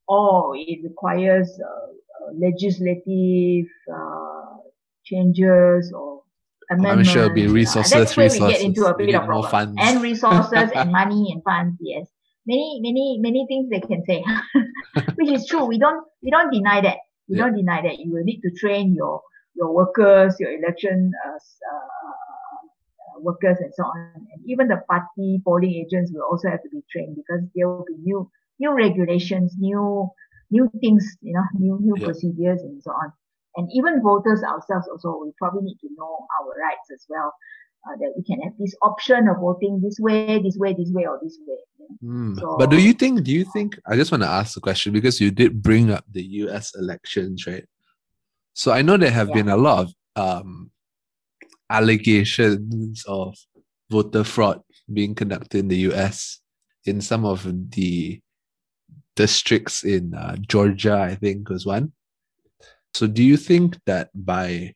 [0.10, 1.88] oh, it requires uh,
[2.34, 4.58] legislative uh,
[5.03, 6.23] changes or
[6.69, 7.10] I'm amendments.
[7.12, 9.51] sure it'll be Uh, that's where we get into a bit of problem.
[9.51, 9.75] funds.
[9.80, 12.08] And resources and money and funds, yes.
[12.45, 14.23] Many, many, many things they can say,
[15.15, 15.65] which is true.
[15.65, 16.97] We don't, we don't deny that.
[17.27, 17.43] We Yeah.
[17.43, 17.99] don't deny that.
[17.99, 19.21] You will need to train your,
[19.56, 24.12] your workers, your election, uh, uh, uh, workers and so on.
[24.32, 27.86] And even the party polling agents will also have to be trained because there will
[27.86, 30.10] be new, new regulations, new,
[30.49, 32.05] new things, you know, new, new Yeah.
[32.05, 33.12] procedures and so on.
[33.57, 37.33] And even voters ourselves also, we probably need to know our rights as well.
[37.88, 41.05] Uh, that we can have this option of voting this way, this way, this way,
[41.05, 41.55] or this way.
[41.79, 41.95] you know.
[42.01, 42.36] Hmm.
[42.39, 43.23] So- but do you think?
[43.23, 43.79] Do you think?
[43.88, 46.73] I just want to ask the question because you did bring up the U.S.
[46.75, 47.65] elections, right?
[48.53, 49.36] So I know there have Yeah.
[49.36, 49.93] been a lot of
[50.43, 50.71] um,
[51.69, 53.36] allegations of
[53.89, 56.39] voter fraud being conducted in the U.S.
[56.86, 58.19] in some of the
[59.17, 61.01] districts in uh, Georgia.
[61.01, 61.91] I think was one.
[62.93, 64.73] So do you think that by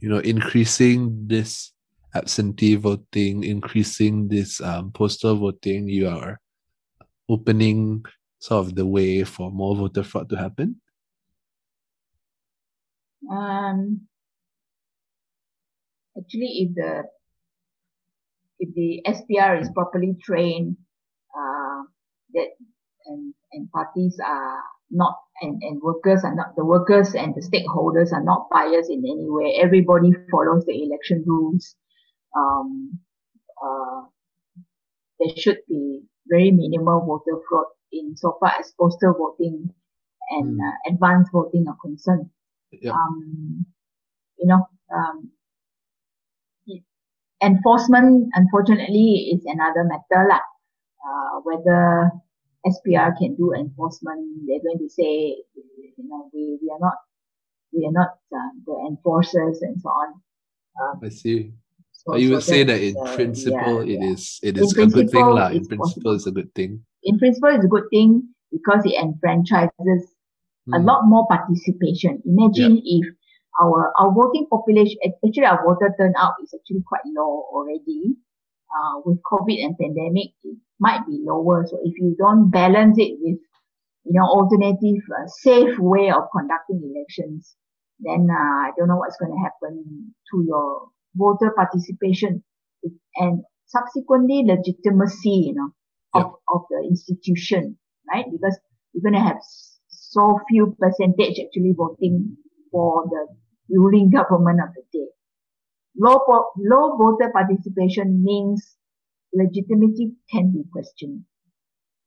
[0.00, 1.72] you know increasing this
[2.14, 6.40] absentee voting, increasing this um, postal voting, you are
[7.28, 8.04] opening
[8.38, 10.80] sort of the way for more voter fraud to happen?
[13.30, 14.08] Um,
[16.16, 17.04] actually, if the
[18.60, 20.76] if the SPR is properly trained,
[23.52, 28.24] and parties are not and, and workers are not the workers and the stakeholders are
[28.24, 29.58] not biased in any way.
[29.60, 31.76] Everybody follows the election rules.
[32.36, 32.98] Um,
[33.62, 34.02] uh,
[35.20, 39.72] there should be very minimal voter fraud in so far as postal voting
[40.30, 40.68] and Mm.
[40.68, 42.28] uh, advanced voting are concerned.
[42.70, 42.92] Yep.
[42.92, 43.64] Um,
[44.38, 45.32] you know, um,
[47.42, 50.42] enforcement, unfortunately, is another matter lah.
[51.00, 52.10] Uh, whether
[52.66, 56.94] SPR can do enforcement, they're going to say, you know, we, we are not,
[57.72, 60.14] we are not uh, the enforcers and so on.
[60.80, 61.52] Um, I see.
[61.92, 64.12] so, you so would say that in uh, principle yeah, it yeah.
[64.12, 65.48] is it In a good thing lah.
[65.48, 66.82] In principle it's a good thing.
[67.02, 70.02] In principle, it's a good thing because it enfranchises
[70.74, 70.84] a Mm.
[70.84, 72.20] lot more participation.
[72.26, 73.06] Imagine if
[73.60, 78.14] our our voting population, actually our voter turnout is actually quite low already.
[78.68, 81.66] Uh, with COVID and pandemic, it might be lower.
[81.66, 83.40] So if you don't balance it with,
[84.04, 87.56] you know, alternative, uh, safe way of conducting elections,
[88.00, 92.44] then uh, I don't know what's going to happen to your voter participation
[93.16, 95.70] and subsequently legitimacy, you know,
[96.14, 97.78] of, of the institution,
[98.12, 98.26] right?
[98.30, 98.58] Because
[98.92, 99.38] you're going to have
[99.88, 102.36] so few percentage actually voting
[102.70, 103.26] for the
[103.70, 105.08] ruling government of the day.
[105.98, 106.22] Low,
[106.56, 108.76] low voter participation means
[109.34, 111.24] legitimacy can be questioned.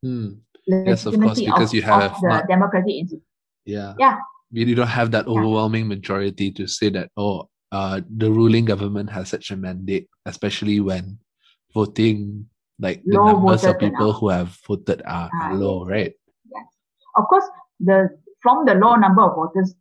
[0.02, 0.40] Hmm.
[0.66, 3.26] Yes, of course, because you have of the not- democratic institution.
[3.66, 3.94] Yeah.
[4.00, 4.18] Yeah.
[4.52, 9.30] You don't have that overwhelming majority to say that, oh, uh, the ruling government has
[9.30, 11.20] such a mandate, especially when
[11.74, 12.48] voting,
[12.80, 16.14] like the Low numbers of people who have voted are, are low, right?
[16.52, 16.66] Yes.
[17.16, 17.46] Of course,
[17.80, 18.10] the
[18.42, 19.74] from the low number of voters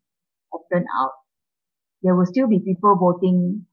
[0.52, 1.12] often turnout,
[2.02, 3.66] there will still be people voting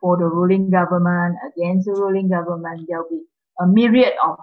[0.00, 2.86] for the ruling government, against the ruling government.
[2.88, 3.22] There will be
[3.60, 4.36] a myriad of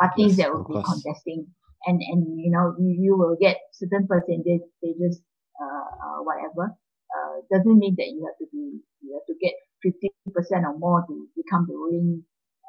[0.00, 0.86] parties Yes, that will be course.
[0.86, 1.46] contesting.
[1.86, 6.74] And, and, you know, you, you will get certain percentages, uh, uh, whatever.
[7.14, 9.54] Uh, doesn't mean that you have to be, you have to get
[9.86, 12.24] 50% or more to become the ruling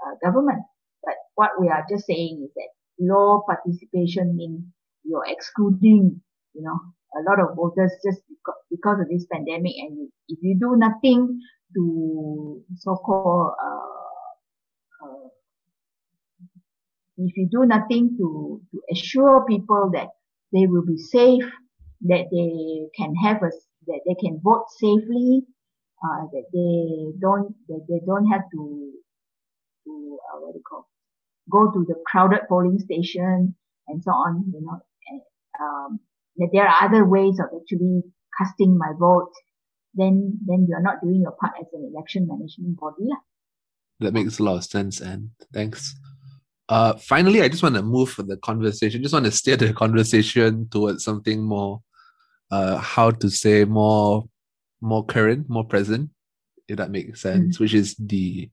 [0.06, 0.62] uh, government.
[1.04, 2.70] But what we are just saying is that
[3.00, 4.64] low participation means
[5.04, 6.22] you're excluding,
[6.54, 6.80] you know,
[7.18, 9.74] a lot of voters just because, because of this pandemic.
[9.80, 11.40] And you, if you do nothing
[11.78, 15.28] to so-called, uh, uh,
[17.18, 20.10] if you do nothing to, to assure people that
[20.52, 21.44] they will be safe,
[22.02, 23.52] that they can have a,
[23.88, 25.44] that they can vote safely,
[26.04, 28.92] uh, that they don't, that they don't have to,
[29.86, 30.88] to, uh, what do you call,
[31.50, 33.56] go to the crowded polling station
[33.88, 35.22] and so on, you know, and,
[35.62, 36.00] um,
[36.38, 38.02] that there are other ways of actually
[38.38, 39.32] casting my vote,
[39.94, 43.04] then, then you're not doing your part as an election management body.
[43.04, 43.18] lah.
[44.00, 45.96] That makes a lot of sense, and thanks.
[46.70, 49.02] Uh, finally, I just want to move the conversation.
[49.02, 51.82] Just want to steer the conversation towards something more,
[52.52, 54.28] uh, how to say more,
[54.82, 56.10] more current, more present,
[56.68, 57.60] if that makes sense.
[57.60, 58.50] Which is the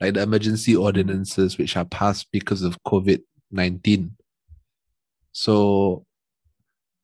[0.00, 4.16] like the emergency ordinances which are passed because of COVID nineteen.
[5.32, 6.03] So,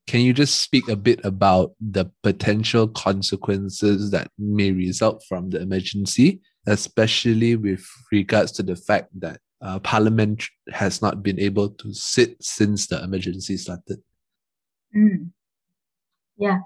[0.06, 5.60] can you just speak a bit about the potential consequences that may result from the
[5.60, 11.92] emergency, especially with regards to the fact that uh, Parliament has not been able to
[11.92, 14.02] sit since the emergency started?
[14.96, 15.30] Mm.
[16.38, 16.60] Yeah.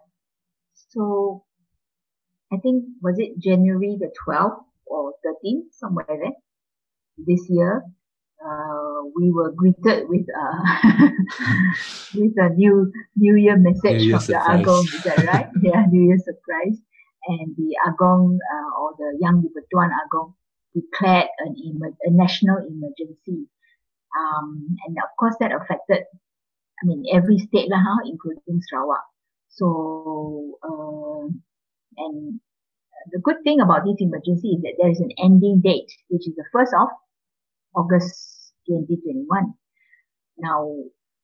[0.91, 1.45] So
[2.53, 6.32] I think was it January the 12th or 13th, somewhere there,
[7.18, 7.82] this year.
[8.45, 10.61] Uh, we were greeted with uh,
[12.14, 14.40] with a new New Year message New Year from the.
[14.53, 15.49] Agong, is that right?
[15.62, 16.76] yeah, New Year surprise.
[17.26, 20.34] And the Agong uh, or the Yang Dipertuan Agong
[20.74, 23.49] declared an emer- a national emergency.
[24.12, 26.05] Um, and of course that affected
[26.82, 29.05] I mean, every state lah, huh, including Sarawak.
[29.49, 31.30] So, uh,
[31.97, 32.40] and
[33.12, 36.34] the good thing about this emergency is that there is an ending date, which is
[36.34, 36.88] the 1st of
[37.76, 38.34] August
[38.66, 39.54] 2021.
[40.38, 40.74] Now,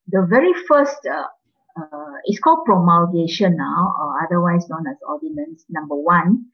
[0.09, 1.27] the very first, uh,
[1.81, 6.47] uh, it's called promulgation now, or otherwise known as Ordinance Number One,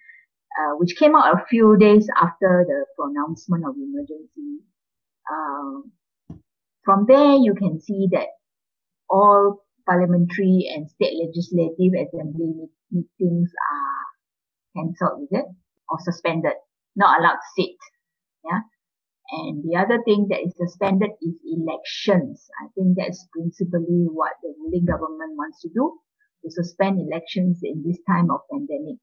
[0.59, 4.63] uh, which came out a few days after the pronouncement of emergency.
[5.31, 5.93] Um,
[6.85, 8.29] from there, you can see that
[9.09, 15.45] all parliamentary and state legislative assembly meetings are cancelled, is it?
[15.89, 16.55] Or suspended,
[16.95, 17.77] not allowed to sit.
[18.45, 18.61] Yeah.
[19.31, 22.47] And the other thing that is suspended is elections.
[22.63, 25.99] I think that's principally what the ruling government wants to do,
[26.45, 28.99] to suspend elections in this time of pandemic.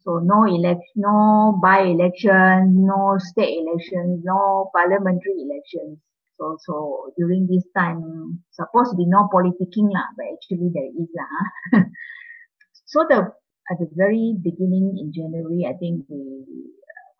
[0.00, 5.98] So no elect, no by-elections, no state elections, no parliamentary elections.
[6.38, 11.10] So, so during this time, supposed to be no politicking lah, but actually there is
[11.12, 11.82] lah.
[12.86, 13.34] so the,
[13.70, 16.46] at the very beginning in January, I think we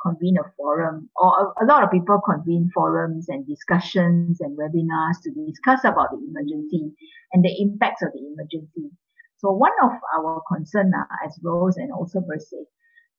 [0.03, 5.21] convened a forum, or a, a lot of people convene forums and discussions and webinars
[5.23, 6.93] to discuss about the emergency
[7.33, 8.91] and the impacts of the emergency.
[9.39, 12.65] So one of our concern uh, as Rose and also Bersih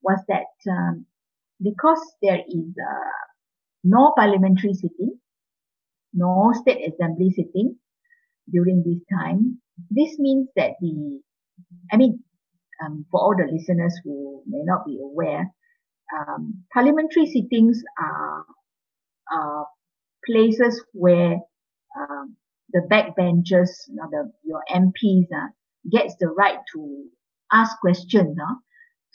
[0.01, 1.05] was that um,
[1.61, 3.19] because there is uh,
[3.83, 5.17] no parliamentary sitting,
[6.13, 7.75] no state assembly sitting
[8.51, 9.59] during this time,
[9.89, 11.21] this means that the,
[11.91, 12.23] I mean,
[12.83, 15.49] um, for all the listeners who may not be aware,
[16.17, 18.45] um, parliamentary sittings are,
[20.25, 21.37] places where
[21.97, 22.35] um,
[22.71, 25.47] the backbenchers, you know, the, your MPs, uh,
[25.89, 27.05] gets the right to
[27.51, 28.53] ask questions, uh,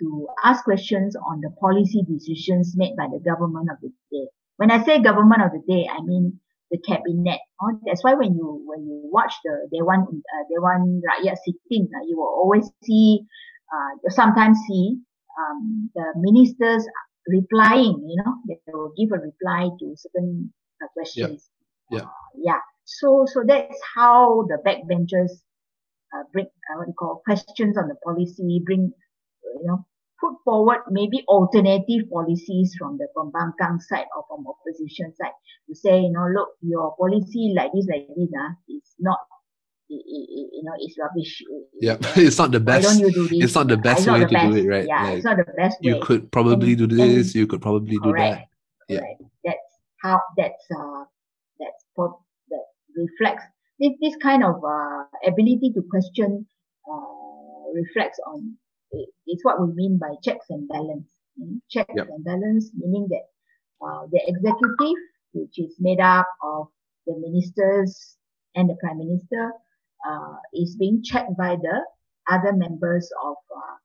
[0.01, 4.27] to ask questions on the policy decisions made by the government of the day.
[4.57, 6.41] When I say government of the day, I mean
[6.71, 7.41] the cabinet.
[7.61, 12.05] Uh, that's why when you when you watch the Dewan uh, Dewan Rakyat sitting, uh,
[12.07, 13.21] you will always see,
[13.73, 14.99] uh, sometimes see
[15.39, 16.87] um, the ministers
[17.27, 18.05] replying.
[18.09, 21.51] You know, they will give a reply to certain uh, questions.
[21.91, 21.99] Yeah.
[21.99, 22.05] yeah.
[22.05, 22.61] Uh, yeah.
[22.85, 25.33] So so that's how the backbenchers
[26.15, 28.93] uh, bring uh, what you call questions on the policy, bring
[29.43, 29.87] you know
[30.21, 35.35] put forward maybe alternative policies from the pembangkang side or from opposition side
[35.69, 39.19] to say you know look your policy like this like this uh, is not
[40.07, 41.43] you know it's rubbish
[41.81, 43.45] yeah it's not the best Why don't you do this?
[43.45, 44.53] it's not the best way the to best.
[44.53, 46.87] do it right yeah Like, it's not the best way you could probably And- do
[46.87, 48.49] this you could probably do correct,
[48.89, 49.01] that Yeah.
[49.01, 49.23] correct.
[49.45, 49.71] That's
[50.03, 51.05] how that's uh
[51.61, 52.19] that's for
[52.51, 52.65] that
[52.97, 53.45] reflects
[53.81, 56.47] this this kind of uh ability to question
[56.91, 58.55] uh reflects on
[58.93, 61.11] it, it's what we mean by checks and balance.
[61.41, 61.59] mm.
[61.69, 62.09] Checks Yep.
[62.13, 63.27] and balance meaning that
[63.85, 64.99] uh the executive,
[65.33, 66.69] which is made up of
[67.07, 68.17] the ministers
[68.55, 69.51] and the prime minister,
[70.07, 71.77] uh is being checked by the
[72.31, 73.77] other members of uh,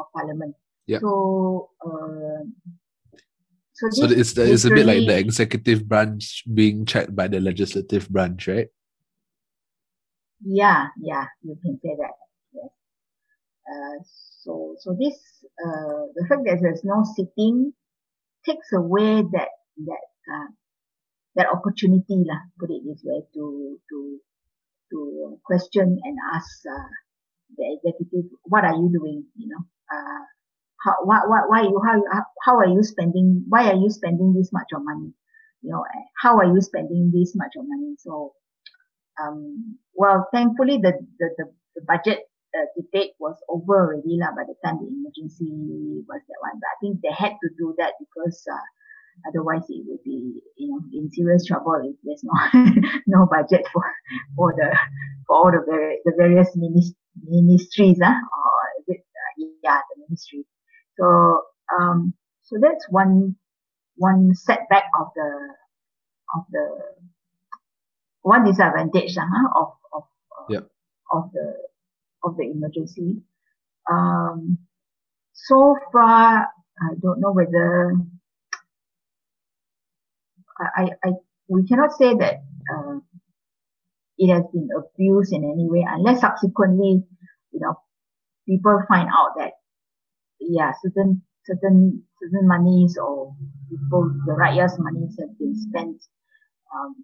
[0.00, 0.54] of parliament.
[0.86, 1.00] Yep.
[1.00, 2.44] So uh,
[3.72, 7.40] so, so it's the, it's a bit like the executive branch being checked by the
[7.40, 8.68] legislative branch right
[10.44, 12.14] Yeah, yeah, you can say that.
[12.52, 12.70] Yes.
[13.62, 14.02] Uh,
[14.42, 15.14] so, so this,
[15.64, 17.72] uh, the fact that there's no sitting
[18.44, 19.48] takes away that,
[19.86, 20.50] that, uh,
[21.36, 24.20] that opportunity, lah, put it this way, to, to,
[24.92, 26.88] to question and ask, uh,
[27.56, 29.62] the executive, what are you doing, you know,
[29.92, 30.22] uh,
[30.84, 34.50] how, why, why, why you, how, how- are you spending, why are you spending this
[34.52, 35.12] much of money?
[35.62, 37.96] You know, uh, how are you spending this much of money?
[37.98, 38.34] So,
[39.22, 41.44] um, well, thankfully the, the, the,
[41.76, 42.20] the budget
[42.56, 45.48] uh, debate was over already lah by the time the emergency
[46.08, 46.56] was that one.
[46.60, 48.66] But I think they had to do that because uh,
[49.28, 53.84] otherwise it would be, you know, in serious trouble if there's no no budget for
[54.36, 54.76] for the
[55.26, 60.02] for all the vari- the various minis- ministries, ah, or is it, uh, yeah, the
[60.08, 60.44] ministry.
[60.98, 61.42] So
[61.78, 63.36] um, so that's one
[63.96, 65.54] one setback of the
[66.36, 66.66] of the
[68.22, 69.24] one disadvantage uh,
[69.60, 70.04] of of
[70.38, 70.68] uh, Yep.
[71.18, 71.54] of the
[72.24, 73.22] of the emergency.
[73.90, 74.58] Um,
[75.34, 76.48] so far,
[76.80, 77.94] I don't know whether
[80.60, 81.12] I, I
[81.48, 82.42] we cannot say that
[82.72, 82.98] uh,
[84.18, 87.02] it has been abused in any way unless subsequently,
[87.52, 87.74] you know,
[88.48, 89.52] people find out that
[90.40, 93.34] yeah, certain certain certain monies or
[93.68, 96.02] people the rakyat's monies have been spent
[96.74, 96.94] um,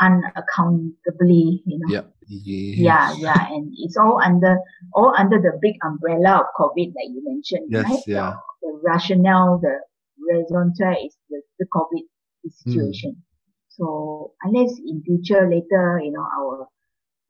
[0.00, 1.88] unaccountably, you know.
[1.88, 4.56] yeah Yeah, yeah, and it's all under
[4.94, 8.02] all under the big umbrella of COVID, that you mentioned, Yes, right?
[8.06, 8.34] yeah.
[8.62, 9.80] The, the rationale, the
[10.28, 12.04] raison d'être is the, the COVID
[12.48, 13.22] situation.
[13.68, 16.68] So unless in future later, you know, our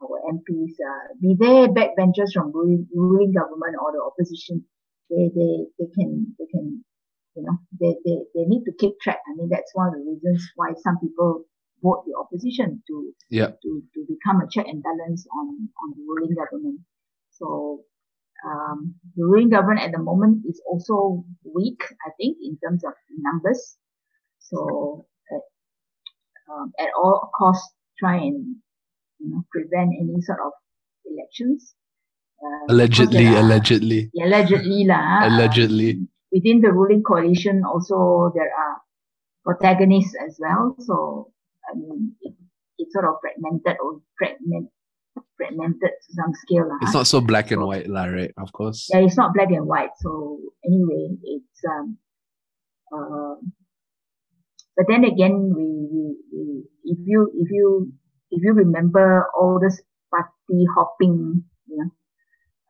[0.02, 4.64] our MPs, uh, be they backbenchers from ruling, ruling government or the opposition,
[5.10, 6.84] they they they can they can
[7.36, 9.18] you know they, they they need to keep track.
[9.28, 11.44] I mean that's one of the reasons why some people
[11.82, 16.02] vote the opposition to yeah to, to become a check and balance on, on the
[16.06, 16.80] ruling government.
[17.30, 17.84] So
[18.44, 22.92] um, the ruling government at the moment is also weak, I think, in terms of
[23.18, 23.76] numbers.
[24.50, 25.42] So at,
[26.50, 28.56] um, at all costs, try and
[29.18, 30.52] you know prevent any sort of
[31.06, 31.74] elections.
[32.40, 34.98] Uh, allegedly are- allegedly yeah, allegedly lah.
[34.98, 36.00] ah, allegedly
[36.32, 38.74] within the ruling coalition also there are
[39.44, 40.74] protagonists as well.
[40.80, 41.28] So
[41.68, 42.34] I mean, it,
[42.78, 44.70] it's sort of fragmented or fragment,
[45.36, 46.66] fragmented to some scale.
[46.66, 49.52] lah, it's not so black and white lah right of course yeah, it's not black
[49.52, 49.92] and white.
[50.00, 51.98] So anyway, it's um,
[52.88, 53.36] uh,
[54.80, 56.02] but then again, we, we,
[56.32, 57.92] we if you if you
[58.32, 59.76] if you remember all this
[60.08, 61.90] party hopping, you know,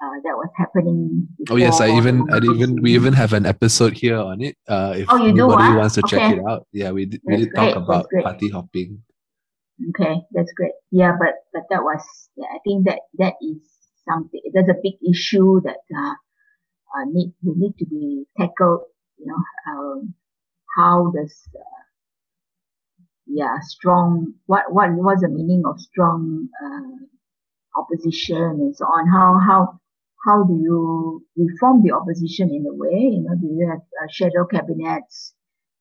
[0.02, 1.28] uh, that was happening.
[1.50, 4.94] oh yes i even i even we even have an episode here on it uh
[4.96, 5.78] if Oh, you do, anybody ah?
[5.78, 9.02] wants to check it out yeah we did, we did talk about party hopping
[9.90, 10.72] Okay, that's great.
[10.90, 12.04] Yeah, but but that was
[12.36, 13.56] yeah, I think that that is
[14.04, 14.40] something.
[14.52, 16.14] There's a big issue that uh,
[16.92, 18.84] uh, need will need to be tackled.
[19.16, 19.42] You know,
[19.72, 20.14] um,
[20.76, 21.80] how does uh,
[23.32, 27.00] yeah strong what what was the meaning of strong uh,
[27.76, 29.06] opposition and so on?
[29.08, 29.80] How how
[30.26, 33.16] how do you reform the opposition in a way?
[33.16, 35.34] You know, do you have uh, shadow cabinets?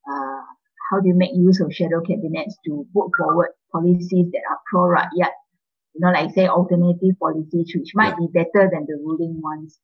[0.09, 0.41] Uh,
[0.89, 5.35] how do you make use of shadow cabinets to put forward policies that are pro-rakyat?
[5.93, 9.79] You know, like say alternative policies, which might be better than the ruling ones,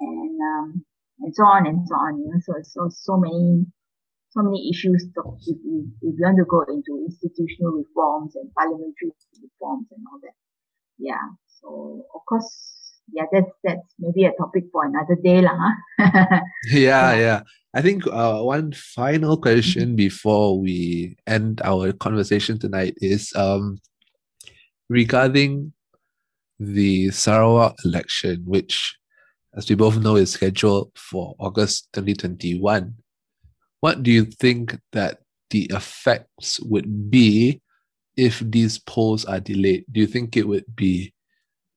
[0.00, 0.84] and um,
[1.20, 2.18] and so on and so on.
[2.18, 3.66] You know, so so so many
[4.32, 5.04] so many issues.
[5.04, 10.20] If you if you want to go into institutional reforms and parliamentary reforms and all
[10.22, 10.36] that,
[10.98, 11.24] yeah.
[11.60, 15.56] So of course yeah, that's that's maybe a topic for another day, lah.
[15.98, 16.40] Huh?
[16.72, 17.40] yeah, yeah.
[17.74, 20.06] I think uh, one final question mm-hmm.
[20.08, 23.78] before we end our conversation tonight is um,
[24.88, 25.72] regarding
[26.58, 28.96] the Sarawak election, which,
[29.56, 32.94] as we both know, is scheduled for August 2021.
[33.82, 35.18] What do you think that
[35.50, 37.60] the effects would be
[38.16, 39.86] if these polls are delayed?
[39.90, 41.12] Do you think it would be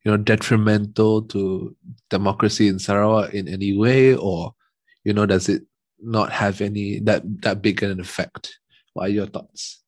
[0.03, 1.75] you know detrimental to
[2.11, 4.53] democracy in Sarawak in any way, or
[5.03, 5.63] you know does it
[5.99, 8.59] not have any that that big an effect?
[8.93, 9.81] What are your thoughts?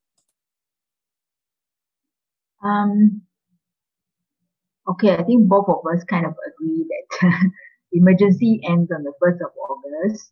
[2.64, 3.22] Um.
[4.90, 7.52] Okay, I think both of us kind of agree that
[7.92, 10.32] emergency ends on the first of August.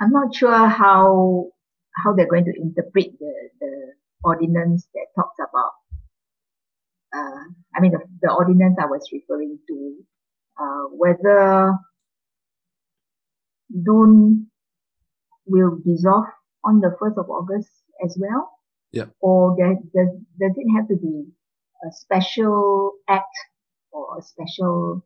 [0.00, 1.50] I'm not sure how
[1.96, 3.92] how they're going to interpret the, the
[4.24, 5.72] ordinance that talks about
[7.14, 7.44] uh,
[7.76, 9.96] I mean, the, the ordinance I was referring to,
[10.60, 11.72] uh, whether
[13.70, 14.46] DUN
[15.46, 16.26] will dissolve
[16.64, 17.70] on the 1st of August
[18.04, 18.50] as well?
[18.92, 19.06] Yeah.
[19.20, 20.08] Or does, does,
[20.40, 21.26] does it have to be
[21.86, 23.36] a special act
[23.92, 25.04] or a special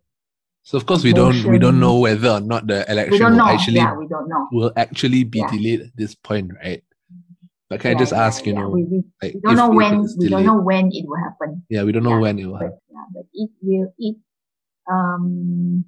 [0.63, 3.77] so of course we don't we don't know whether or not the election will actually
[3.77, 4.49] yeah, we don't know.
[4.53, 5.51] will actually be yeah.
[5.51, 6.83] delayed at this point, right?
[7.69, 10.07] But can yeah, I just ask, you know, we, we, like we don't know when
[10.17, 11.65] we don't know when it will happen.
[11.69, 12.79] Yeah, we don't know when it will but, happen.
[12.91, 14.17] Yeah, but it will it
[14.91, 15.85] um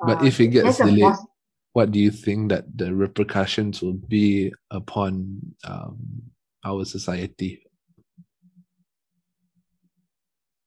[0.00, 1.26] but uh, if it gets delayed, poss-
[1.72, 6.22] what do you think that the repercussions will be upon um,
[6.64, 7.62] our society?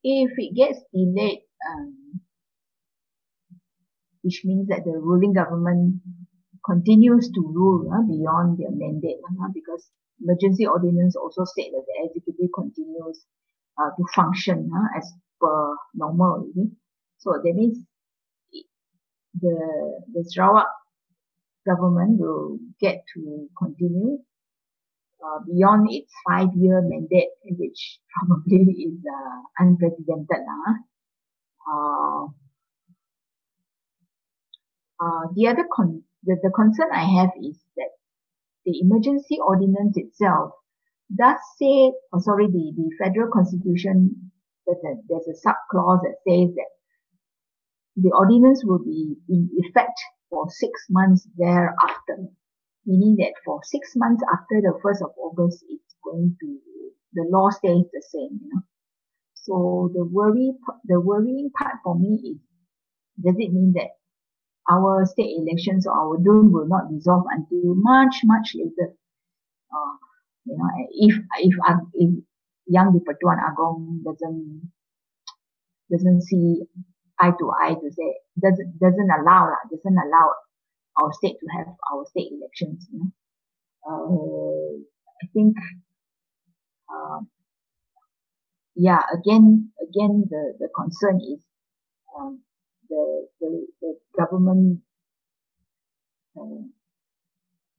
[0.03, 1.98] If it gets delayed, um,
[4.29, 5.99] which means that the ruling government
[6.63, 9.89] continues to rule uh, beyond their mandate uh, because
[10.21, 13.25] emergency ordinance also state that the executive continues
[13.79, 15.11] uh, to function uh, as
[15.41, 16.45] per normal.
[16.51, 16.69] Okay?
[17.17, 17.79] So that means
[19.41, 19.57] the
[20.13, 20.67] the Sarawak
[21.65, 24.19] government will get to continue
[25.25, 30.43] uh, beyond its five-year mandate, which probably is uh, unprecedented.
[30.53, 30.73] Uh,
[31.73, 32.27] uh,
[34.99, 37.89] Uh, the other con- the, the concern I have is that
[38.65, 40.51] the emergency ordinance itself
[41.15, 44.31] does say, oh sorry, the, the federal constitution,
[44.67, 46.69] there's a, there's a sub clause that says that
[47.95, 52.27] the ordinance will be in effect for six months thereafter,
[52.85, 56.59] meaning that for six months after the 1st of August, it's going to,
[57.13, 58.61] the law stays the same, you know.
[59.33, 60.51] So the worry,
[60.85, 62.37] the worrying part for me is,
[63.23, 63.89] does it mean that
[64.69, 68.93] our state elections or our DUN will not dissolve until much, much later.
[69.73, 69.95] Uh,
[70.45, 71.55] you know, if, if,
[71.93, 72.23] if
[72.67, 74.71] Yang di-Pertuan Agong doesn't,
[75.91, 76.61] doesn't see
[77.19, 80.33] eye to eye to say, doesn't, doesn't allow, doesn't allow
[81.01, 83.11] our state to have our state elections, you know.
[83.89, 84.77] Uh,
[85.23, 85.55] I think,
[86.93, 87.19] uh,
[88.75, 91.41] yeah, again, again, the, the concern is,
[92.17, 92.41] um,
[92.89, 94.81] the, the, the government
[96.39, 96.63] uh,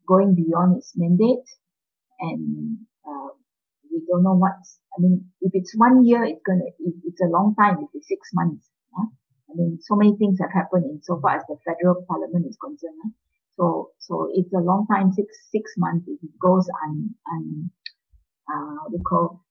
[0.07, 1.49] going beyond its mandate
[2.21, 3.29] and uh,
[3.91, 7.27] we don't know what's, I mean, if it's one year, it's gonna, it, it's a
[7.27, 8.67] long time, if it's six months.
[8.95, 9.07] Huh?
[9.51, 12.57] I mean, so many things have happened in so far as the federal parliament is
[12.63, 12.99] concerned.
[13.03, 13.11] Huh?
[13.57, 17.71] So, so it's a long time, six, six months, if it goes un, un,
[18.53, 19.45] uh, what call,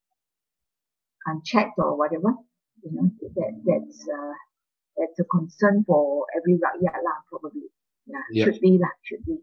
[1.26, 2.34] unchecked or whatever,
[2.82, 4.34] you know, that, that's, uh,
[5.00, 7.72] that's a concern for every rakyat lah, probably.
[8.06, 8.44] Yeah, yep.
[8.52, 9.40] should be lah, should be.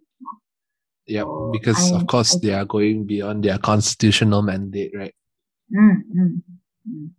[1.08, 5.16] Yeah, so because I, of course I, they are going beyond their constitutional mandate, right?
[5.74, 6.42] Mm, mm,
[6.88, 7.10] mm.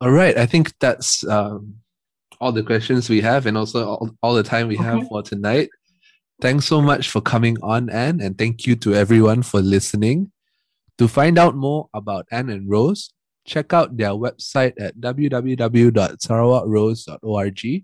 [0.00, 1.76] All right, I think that's um,
[2.40, 4.84] all the questions we have, and also all, all the time we okay.
[4.84, 5.70] have for tonight.
[6.40, 10.32] Thanks so much for coming on, Ann, and thank you to everyone for listening.
[10.98, 13.12] To find out more about Ann and Rose,
[13.44, 17.64] check out their website at www.sarawakrose.org.
[17.64, 17.82] You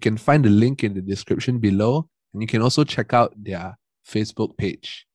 [0.00, 3.76] can find the link in the description below, and you can also check out their
[4.06, 5.06] Facebook page.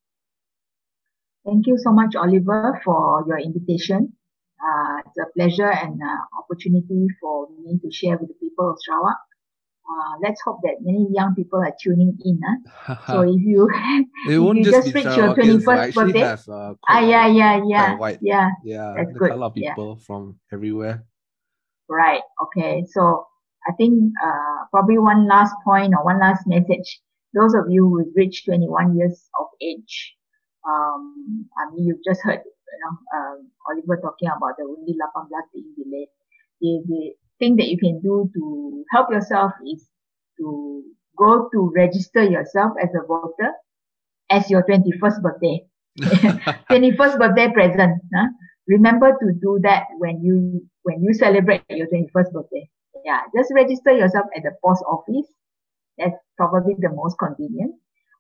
[1.46, 4.14] Thank you so much, Oliver, for your invitation.
[4.62, 8.78] Uh, it's a pleasure and uh, opportunity for me to share with the people of
[8.86, 9.18] Sarawak.
[9.90, 12.40] Uh, let's hope that many young people are tuning in.
[12.64, 12.96] Huh?
[13.08, 13.68] so if you,
[14.30, 16.20] it won't if you just, just reach your 21st we birthday.
[16.20, 18.50] Have, uh, Ah, yeah, yeah, yeah, wide- yeah.
[18.64, 18.94] yeah.
[18.96, 19.72] That's good, a lot of yeah.
[19.72, 21.06] people from everywhere.
[21.90, 22.22] Right.
[22.44, 22.86] Okay.
[22.92, 23.26] So
[23.68, 27.02] I think uh, probably one last point or one last message.
[27.34, 30.16] Those of you who reached 21 years of age,
[30.68, 35.44] um, I mean, you've just heard, you know, um, Oliver talking about the Undi 18
[35.54, 36.08] being delayed.
[36.62, 39.88] The, the thing that you can do to help yourself is
[40.38, 40.84] to
[41.18, 43.52] go to register yourself as a voter
[44.30, 45.66] as your 21st birthday.
[46.00, 48.02] 21st birthday present.
[48.14, 48.28] Huh?
[48.68, 52.70] Remember to do that when you when you celebrate your 21st birthday.
[53.04, 55.28] Yeah, just register yourself at the post office.
[55.98, 57.76] That's probably the most convenient,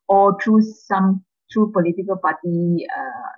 [0.07, 3.29] or through some through political party uh,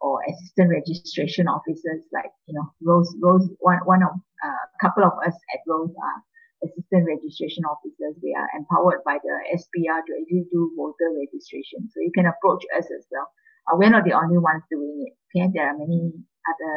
[0.00, 5.04] or assistant registration officers like you know Rose Rose one one of a uh, couple
[5.04, 6.18] of us at Rose are
[6.64, 8.16] assistant registration officers.
[8.22, 11.88] We are empowered by the SPR to actually do voter registration.
[11.92, 13.28] So you can approach us as well.
[13.68, 15.14] Uh, we're not the only ones doing it.
[15.30, 16.12] Okay, there are many
[16.48, 16.76] other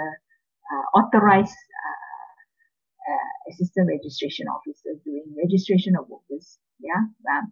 [0.72, 6.58] uh, authorized uh, uh, assistant registration officers doing registration of voters.
[6.80, 7.04] Yeah.
[7.32, 7.52] Um,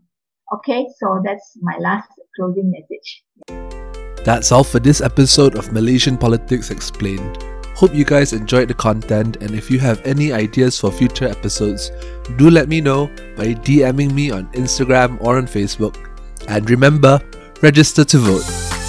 [0.56, 3.81] okay, so that's my last closing message.
[4.24, 7.40] That's all for this episode of Malaysian Politics Explained.
[7.76, 11.92] Hope you guys enjoyed the content, and if you have any ideas for future episodes,
[12.38, 15.98] do let me know by DMing me on Instagram or on Facebook.
[16.48, 17.20] And remember,
[17.64, 18.81] register to vote.